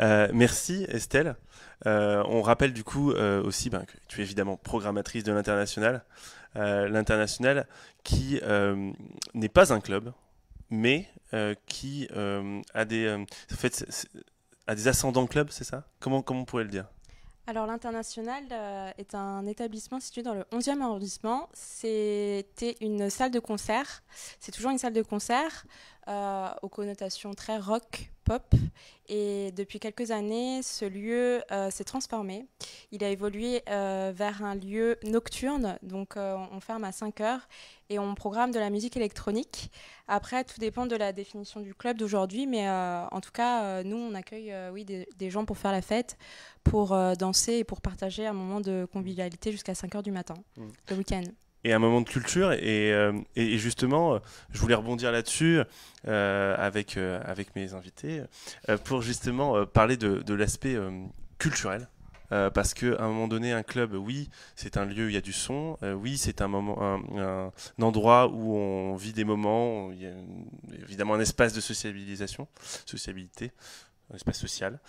[0.00, 1.36] Euh, merci Estelle.
[1.86, 6.04] Euh, on rappelle du coup aussi ben, que tu es évidemment programmatrice de l'international.
[6.54, 7.68] L'international
[8.02, 8.40] qui
[9.34, 10.12] n'est pas un club,
[10.70, 11.08] mais
[11.66, 12.08] qui
[12.74, 13.26] a, des,
[14.86, 15.84] ascendants club, c'est ça?
[16.00, 16.86] Comment, comment on pourrait le dire?
[17.46, 18.44] Alors l'International
[18.98, 21.48] est un établissement situé dans le 11e arrondissement.
[21.54, 24.02] C'était une salle de concert.
[24.40, 25.64] C'est toujours une salle de concert
[26.08, 28.54] euh, aux connotations très rock, pop.
[29.08, 32.46] Et depuis quelques années, ce lieu euh, s'est transformé.
[32.92, 35.78] Il a évolué euh, vers un lieu nocturne.
[35.82, 37.48] Donc on ferme à 5 heures
[37.90, 39.70] et on programme de la musique électronique.
[40.08, 42.46] Après, tout dépend de la définition du club d'aujourd'hui.
[42.46, 46.18] Mais en tout cas, nous, on accueille oui, des- des gens pour faire la fête
[46.64, 46.88] pour
[47.18, 50.68] danser et pour partager un moment de convivialité jusqu'à 5h du matin, Mm.
[50.90, 51.22] le week-end.
[51.64, 52.52] Et un moment de culture.
[52.52, 54.18] Et, euh, justement, euh,
[54.50, 55.60] je voulais rebondir là-dessus
[56.06, 58.22] euh, avec, avec mes invités
[58.84, 60.76] pour justement parler de, l'aspect
[61.38, 61.88] culturel.
[62.30, 65.22] Parce qu'à un moment donné, un club, oui, c'est un lieu où il y a
[65.22, 70.12] du son, oui, c'est un, un, endroit où on vit des moments, il y a
[70.82, 72.46] évidemment un espace de sociabilisation,
[72.84, 73.50] sociabilité,
[74.12, 74.80] un espace social.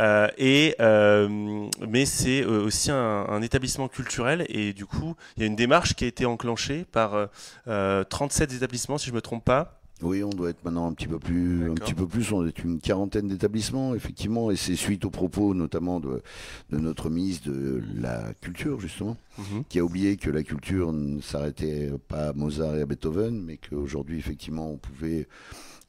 [0.00, 5.40] Euh, et, euh, mais c'est euh, aussi un, un établissement culturel et du coup, il
[5.40, 7.26] y a une démarche qui a été enclenchée par euh,
[7.68, 9.78] euh, 37 établissements, si je me trompe pas.
[10.00, 12.32] Oui, on doit être maintenant un petit peu plus, un petit peu plus.
[12.32, 16.22] On est une quarantaine d'établissements, effectivement, et c'est suite aux propos, notamment de,
[16.70, 19.16] de notre ministre de la Culture, justement,
[19.68, 23.58] qui a oublié que la culture ne s'arrêtait pas à Mozart et à Beethoven, mais
[23.58, 25.28] qu'aujourd'hui, effectivement, on pouvait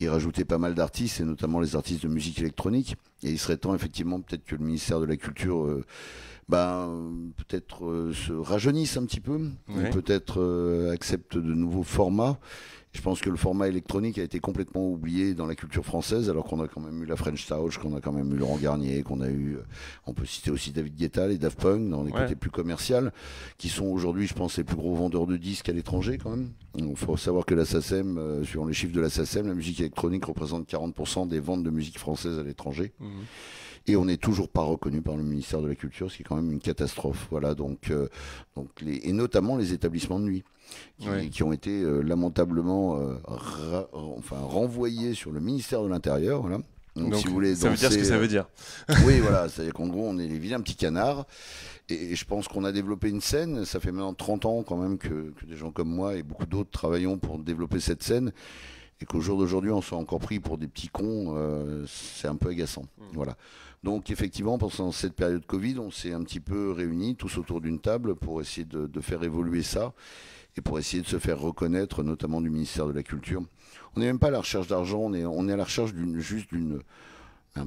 [0.04, 2.96] y rajouter pas mal d'artistes, et notamment les artistes de musique électronique.
[3.24, 5.84] Et il serait temps, effectivement, peut-être que le ministère de la Culture, euh,
[6.50, 9.40] ben, peut-être euh, se rajeunisse un petit peu,
[9.70, 9.90] Ouais.
[9.90, 12.38] peut-être euh, accepte de nouveaux formats.
[12.94, 16.46] Je pense que le format électronique a été complètement oublié dans la culture française, alors
[16.46, 19.02] qu'on a quand même eu la French Touch, qu'on a quand même eu Laurent Garnier,
[19.02, 19.64] qu'on a eu, euh,
[20.06, 22.20] on peut citer aussi David Guetta, les Daft Punk, dans les Ouais.
[22.22, 23.10] côtés plus commerciaux,
[23.58, 26.50] qui sont aujourd'hui, je pense, les plus gros vendeurs de disques à l'étranger quand même.
[26.78, 29.80] Il faut savoir que la SACEM, euh, suivant les chiffres de la SACEM, la musique
[29.80, 32.94] électronique représente 40% des ventes de musique française à l'étranger.
[33.00, 33.10] Mhm.
[33.88, 36.26] Et on n'est toujours pas reconnu par le ministère de la Culture, ce qui est
[36.26, 37.28] quand même une catastrophe.
[37.32, 38.08] Voilà, donc, euh,
[38.56, 40.44] donc les, et notamment les établissements de nuit,
[41.00, 41.28] qui, Ouais.
[41.28, 46.42] qui ont été euh, lamentablement euh, ra- enfin, renvoyés sur le ministère de l'Intérieur.
[46.42, 46.60] Voilà.
[46.96, 48.48] Donc, Donc, si vous voulez ça veut dire ce que ça veut dire.
[49.06, 51.26] Oui, voilà, c'est-à-dire qu'en gros, on est les vilains petits canards.
[51.90, 53.66] Et, et je pense qu'on a développé une scène.
[53.66, 56.46] Ça fait maintenant 30 ans quand même que, que des gens comme moi et beaucoup
[56.46, 58.32] d'autres travaillons pour développer cette scène.
[59.02, 62.36] Et qu'au jour d'aujourd'hui, on soit encore pris pour des petits cons, euh, c'est un
[62.38, 62.86] peu agaçant.
[63.14, 63.36] Voilà.
[63.84, 67.80] Donc effectivement, pendant cette période Covid, on s'est un petit peu réunis tous autour d'une
[67.80, 69.94] table pour essayer de, de faire évoluer ça
[70.56, 73.44] et pour essayer de se faire reconnaître, notamment du ministère de la Culture.
[73.96, 75.94] On n'est même pas à la recherche d'argent, on est, on est à la recherche
[75.94, 76.80] d'une juste d'une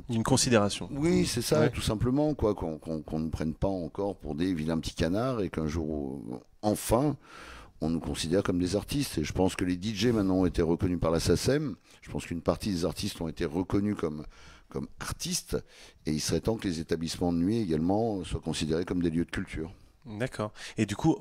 [0.08, 0.88] Une considération.
[0.92, 1.70] oui, c'est ça, Ouais.
[1.70, 5.66] tout simplement, quoi, qu'on ne prenne pas encore pour des vilains petits canards et qu'un
[5.66, 7.16] jour, euh, enfin,
[7.80, 9.18] on nous considère comme des artistes.
[9.18, 11.76] Et je pense que les DJ maintenant ont été reconnus par la SACEM.
[12.02, 14.24] Je pense qu'une partie des artistes ont été reconnus comme,
[14.68, 15.56] comme artistes.
[16.06, 19.24] Et il serait temps que les établissements de nuit également soient considérés comme des lieux
[19.24, 19.72] de culture.
[20.06, 20.52] D'accord.
[20.76, 21.16] Et du coup,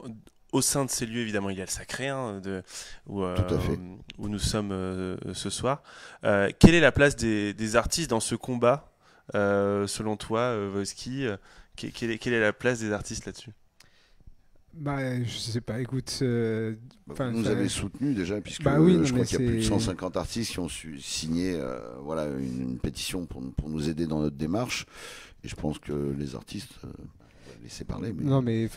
[0.56, 2.64] au sein de ces lieux, évidemment, il y a le sacré, hein, de,
[3.08, 3.36] où, euh,
[4.18, 5.84] où nous sommes euh, ce soir.
[6.24, 8.92] Euh, quelle est la place des, des artistes dans ce combat,
[9.34, 10.56] selon toi,
[11.76, 13.52] quelle, est, quelle est la place des artistes là-dessus?
[14.78, 16.20] Bah, je sais pas, écoute.
[16.22, 16.76] euh,
[17.08, 19.58] Vous nous ça- avez soutenus déjà, puisque Bah oui, je crois qu'il y a plus
[19.58, 23.70] de c'est- 150 artistes qui ont su signer euh, voilà, une, une pétition pour, pour
[23.70, 24.86] nous aider dans notre démarche.
[25.44, 26.88] Et je pense que les artistes, euh,
[27.64, 28.12] laisser parler.
[28.12, 28.24] Mais...
[28.26, 28.68] Non, mais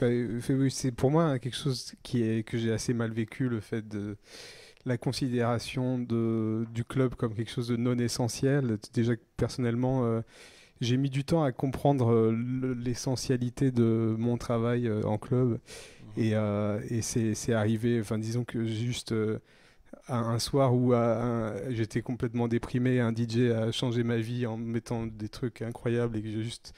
[0.70, 3.86] c'est pour moi hein, quelque chose qui est, que j'ai assez mal vécu, le fait
[3.88, 4.16] de
[4.86, 8.78] la considération de, du club comme quelque chose de non essentiel.
[8.94, 10.20] Déjà, personnellement, euh,
[10.80, 15.58] j'ai mis du temps à comprendre euh, le- l'essentialité de mon travail euh, en club.
[16.16, 19.12] Et, euh, et c'est arrivé, enfin, disons que juste.
[19.12, 19.38] euh,
[20.08, 20.92] un, soir où
[21.70, 26.22] j'étais complètement déprimé, un DJ a changé ma vie en mettant des trucs incroyables et
[26.22, 26.72] que j'ai juste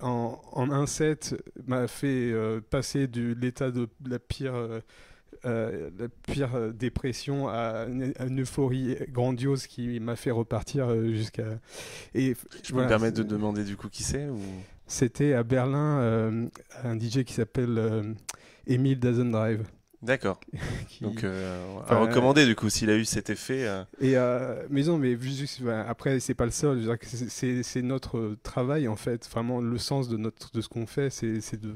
[0.00, 1.34] en, en un set
[1.66, 4.54] m'a fait euh, passer de l'état de la pire,
[5.44, 10.88] euh, la pire euh, dépression à une, à une euphorie grandiose qui m'a fait repartir
[10.90, 11.44] euh, jusqu'à.
[12.14, 14.38] Et Je peux me permettre de demander du coup qui c'est ou...
[14.88, 16.46] C'était à Berlin euh,
[16.84, 18.12] un DJ qui s'appelle euh,
[18.68, 19.64] Emile Doesn't Drive.
[20.02, 20.38] D'accord.
[20.88, 23.66] qui- Donc, euh, à recommander du coup, s'il a eu cet effet.
[24.00, 24.14] Et
[24.70, 26.96] mais non, mais juste, après c'est pas le seul.
[27.02, 29.26] c'est- notre travail en fait.
[29.28, 31.74] Vraiment, le sens de notre de ce qu'on fait, c'est de,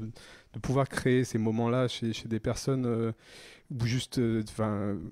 [0.53, 3.11] de pouvoir créer ces moments-là chez, des personnes euh,
[3.71, 4.43] ou juste, euh,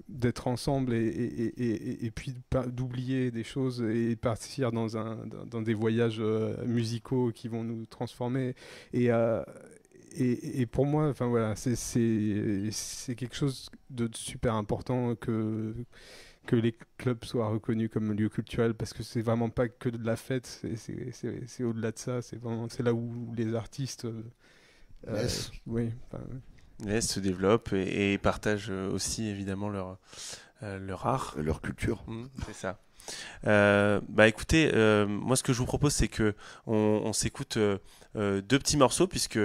[0.09, 2.33] d'être ensemble et, et, et, puis
[2.67, 5.17] d'oublier des choses et partir dans un
[5.49, 8.55] dans, des voyages euh, musicaux qui vont nous transformer.
[8.93, 9.09] Et
[10.17, 15.73] et, pour moi, voilà, c'est- quelque chose de super important que
[16.45, 20.03] que les clubs soient reconnus comme lieu culturel parce que c'est vraiment pas que de
[20.03, 24.07] la fête, c'est au-delà de ça, c'est vraiment c'est là où les artistes
[25.07, 25.51] euh, Naissent.
[25.65, 26.23] oui, enfin,
[27.01, 29.97] se développent et, et partagent aussi évidemment leur,
[30.63, 31.35] euh, leur art.
[31.37, 32.03] Leur culture.
[32.07, 32.79] Mm, c'est ça.
[33.47, 36.35] Euh, bah écoutez, euh, moi ce que je vous propose c'est que
[36.67, 37.77] on, s'écoute euh,
[38.15, 39.39] deux petits morceaux puisque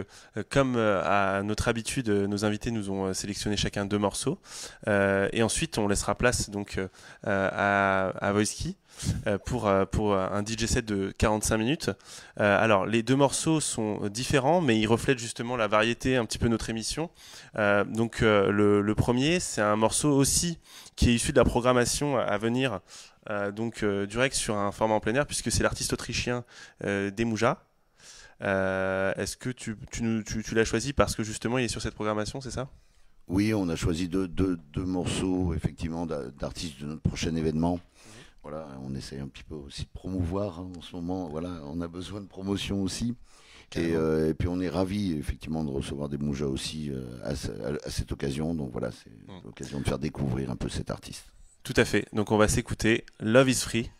[0.51, 4.39] comme à notre habitude, nos invités nous ont sélectionné chacun deux morceaux
[4.87, 6.79] et ensuite on laissera place donc
[7.25, 8.33] à, à
[9.27, 11.91] euh, pour, pour un DJ set de 45 minutes.
[12.37, 16.47] Alors les deux morceaux sont différents mais ils reflètent justement la variété un petit peu
[16.47, 17.11] de notre émission.
[17.57, 20.59] Donc le, premier c'est un morceau aussi
[20.97, 22.81] qui est issu de la programmation à- venir
[23.53, 26.45] donc euh, du Rex sur un format en plein air puisque c'est l'artiste autrichien
[26.85, 27.65] euh, Demouja.
[28.43, 31.81] Euh, Est-ce que tu, tu, tu- tu l'as choisi parce que justement il est sur
[31.83, 32.69] cette programmation, c'est ça?
[33.29, 37.81] Oui, on a choisi deux, deux, deux morceaux, effectivement, d'a- d'artistes de notre prochain événement.
[38.43, 41.29] Voilà, on essaie un petit peu aussi de promouvoir hein, en ce moment.
[41.29, 43.15] Voilà, on a besoin de promotion aussi.
[43.77, 47.51] Et, euh, puis on est ravis effectivement de recevoir des Moujas aussi euh, à, ce-
[47.51, 48.55] à- à cette occasion.
[48.55, 49.41] Donc voilà, c'est Mm.
[49.45, 51.33] l'occasion de faire découvrir un peu cet artiste.
[51.65, 52.07] Tout à fait.
[52.13, 53.91] Donc on va s'écouter Love is Free.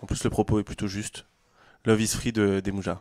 [0.00, 1.24] En plus le propos est plutôt juste.
[1.84, 2.60] Love is Free de.
[2.62, 3.00] Freedom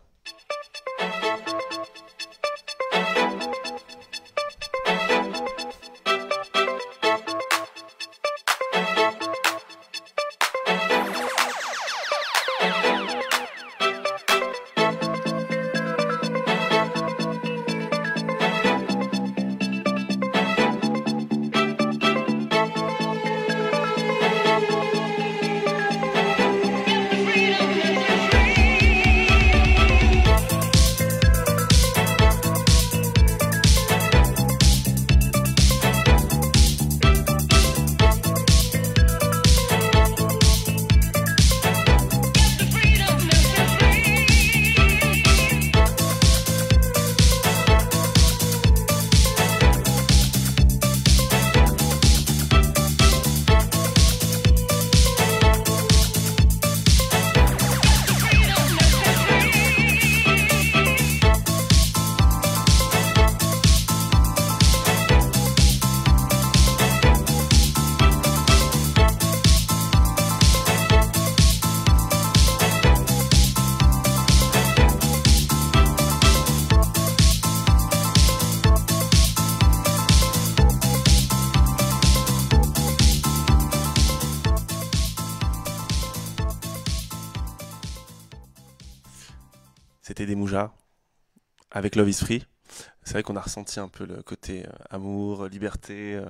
[91.88, 92.46] avec Love is Free.
[93.04, 96.16] C'est vrai qu'on a ressenti un peu le côté euh, amour, liberté.
[96.16, 96.26] euh,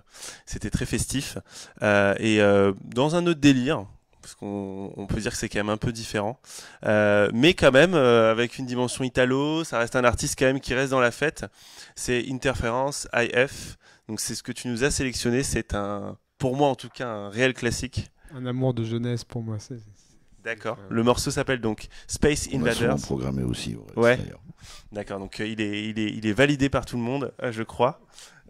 [0.46, 1.40] C'était très festif.
[1.82, 3.88] Euh, et euh, dans un autre délire,
[4.22, 6.40] parce qu'on on peut dire que c'est quand même un peu différent,
[6.86, 10.60] euh, mais quand même euh, avec une dimension italo, ça reste un artiste quand même
[10.60, 11.46] qui reste dans la fête.
[11.96, 13.78] C'est Interference IF.
[14.08, 15.42] Donc c'est ce que tu nous as sélectionné.
[15.42, 18.12] C'est un, pour moi en tout cas, un réel classique.
[18.36, 19.58] Un amour de jeunesse pour moi.
[19.58, 19.80] c'est-
[20.44, 20.78] D'accord.
[20.80, 23.06] Euh, Le morceau s'appelle donc Space On l'a souvent Invaders.
[23.06, 23.76] programmé aussi.
[23.76, 24.18] au reste, Ouais.
[24.18, 24.40] d'ailleurs.
[24.92, 27.52] D'accord, donc euh, il, est, il, est, il est validé par tout le monde, euh,
[27.52, 28.00] je crois.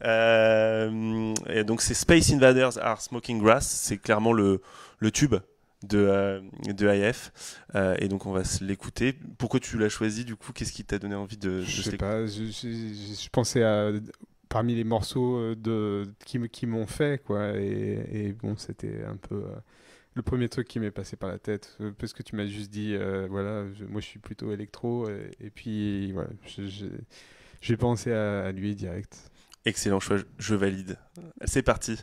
[0.04, 4.62] Euh, et donc c'est Space Invaders Are Smoking Grass, c'est clairement le,
[5.00, 5.36] le tube
[5.84, 7.32] de, euh, de IF.
[7.76, 9.14] Euh, et donc on va l'écouter.
[9.38, 10.54] Pourquoi tu l'as choisi du coup?
[10.54, 13.92] Qu'est-ce qui t'a donné envie de, de Je sais pas, je, je- je pensais à
[14.50, 19.56] parmi les morceaux de qui, m'ont fait quoi et, et bon c'était un peu euh,
[20.18, 22.72] le premier truc qui m'est passé par la tête euh, parce que tu m'as juste
[22.72, 26.30] dit euh, voilà moi je suis plutôt électro et, puis voilà
[27.62, 29.32] j'ai pensé à lui direct.
[29.66, 30.98] Excellent choix, je valide.
[31.46, 31.98] C'est parti.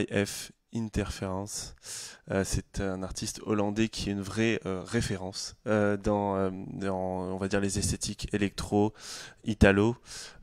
[0.00, 1.74] IF Interference.
[2.30, 7.32] Euh, c'est un artiste hollandais qui est une vraie euh, référence euh, dans, euh, dans,
[7.32, 8.92] on va dire, les esthétiques électro,
[9.44, 9.96] italo.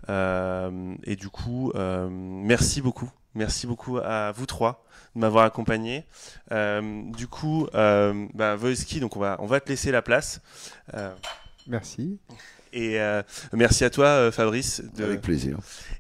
[0.08, 3.10] Et du coup, merci beaucoup.
[3.36, 4.86] Merci beaucoup à vous trois
[5.16, 6.06] de m'avoir accompagné.
[6.52, 10.42] Du coup, bah, Wojski, donc on va, on va te laisser la place.
[11.68, 12.20] Merci.
[12.76, 13.24] Et euh,
[13.54, 15.58] merci à toi, euh, Fabrice, de, Avec plaisir.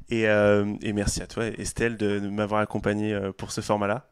[0.10, 4.06] et, euh, et merci à toi, Estelle, de, de m'avoir accompagné pour ce format-là.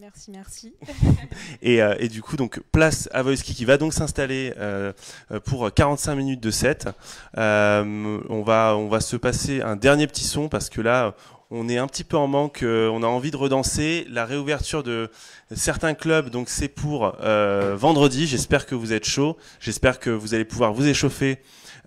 [0.00, 0.74] Merci, merci.
[1.62, 4.94] Et, euh, et du coup, donc place à Voiski qui va donc s'installer euh,
[5.30, 6.88] euh, pour 45 minutes de set.
[7.36, 11.14] Euh, on va on va se passer un dernier petit son parce que là
[11.50, 12.62] on est un petit peu en manque.
[12.62, 14.06] euh, on a envie de redanser.
[14.10, 15.10] La réouverture de
[15.52, 18.26] certains clubs, donc c'est pour euh, vendredi.
[18.26, 19.36] J'espère que vous êtes chaud.
[19.60, 21.38] J'espère que vous allez pouvoir vous échauffer.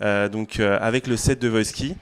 [0.01, 1.95] euh, donc avec le set de Voiski.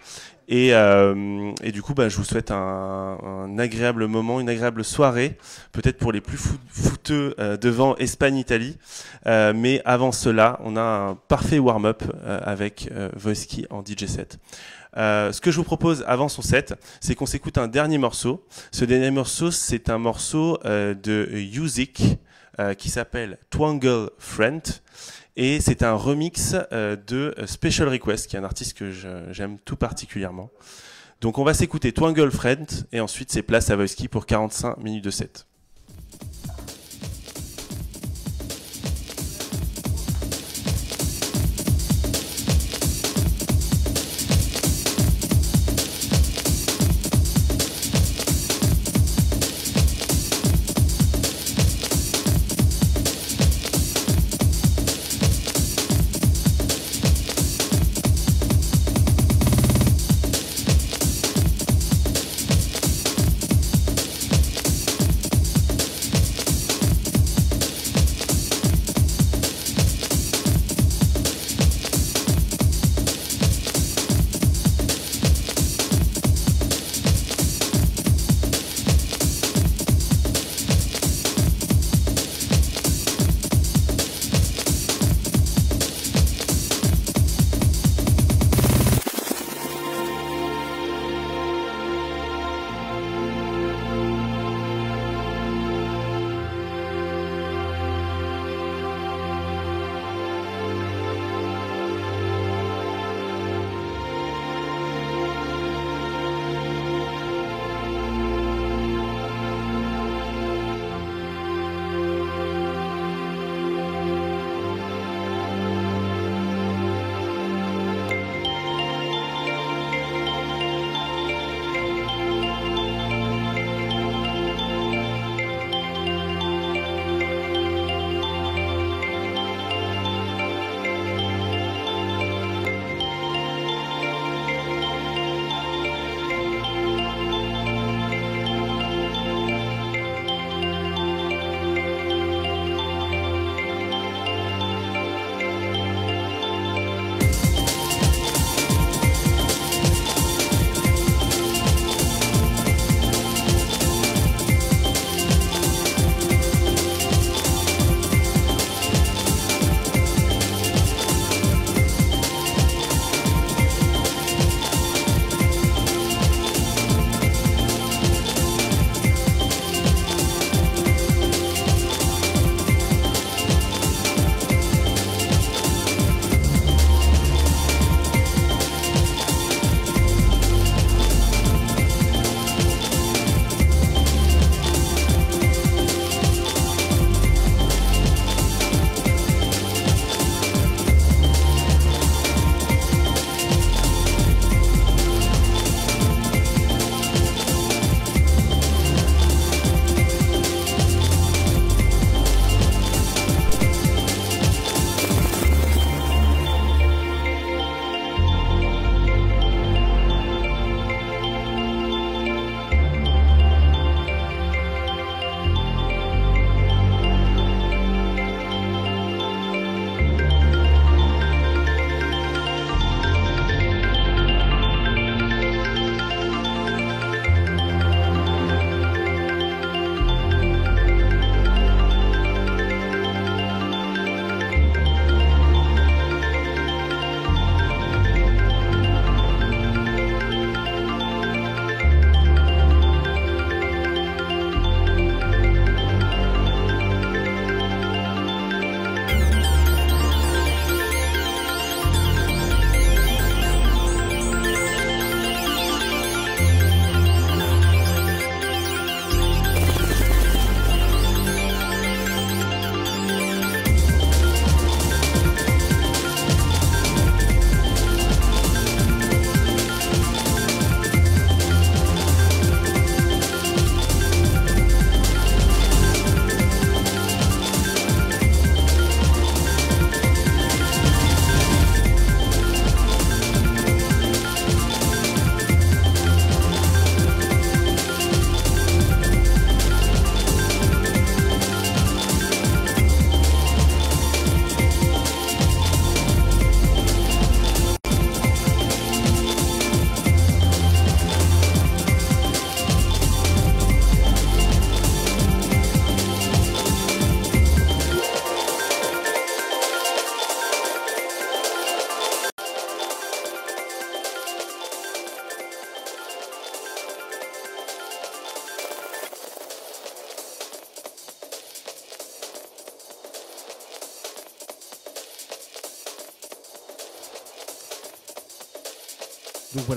[0.54, 5.38] Et, et du coup, bah, je vous souhaite un, agréable moment, une agréable soirée
[5.72, 8.78] peut-être pour les plus fou- fouteux devant Espagne-Italie.
[9.26, 12.90] Mais avant cela, on a un parfait warm-up avec
[13.24, 14.40] Wojski en DJ set.
[14.98, 18.46] Euh, ce que je vous propose avant son set, c'est qu'on s'écoute un dernier morceau.
[18.72, 22.18] Ce dernier morceau, c'est un morceau euh, de Yuzik
[22.60, 24.62] euh, qui s'appelle Twangle Friend.
[25.38, 28.92] Et c'est un remix euh, de Special Request, qui est un artiste que
[29.32, 30.52] j'aime tout particulièrement.
[31.22, 35.04] Donc on va s'écouter Twangle Friend et ensuite c'est place à Wojski pour 45 minutes
[35.04, 35.46] de set.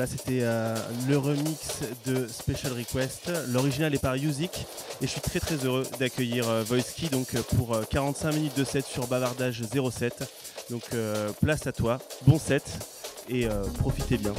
[0.06, 0.74] C'était euh,
[1.08, 3.30] le remix de Special Request.
[3.48, 4.66] L'original est par Music
[5.00, 6.64] et je suis très très heureux d'accueillir euh,
[7.10, 10.24] donc euh, pour euh, 45 minutes de set sur Bavardage 07.
[10.70, 12.64] Donc euh, place à toi, bon set
[13.28, 14.34] et euh, profitez bien.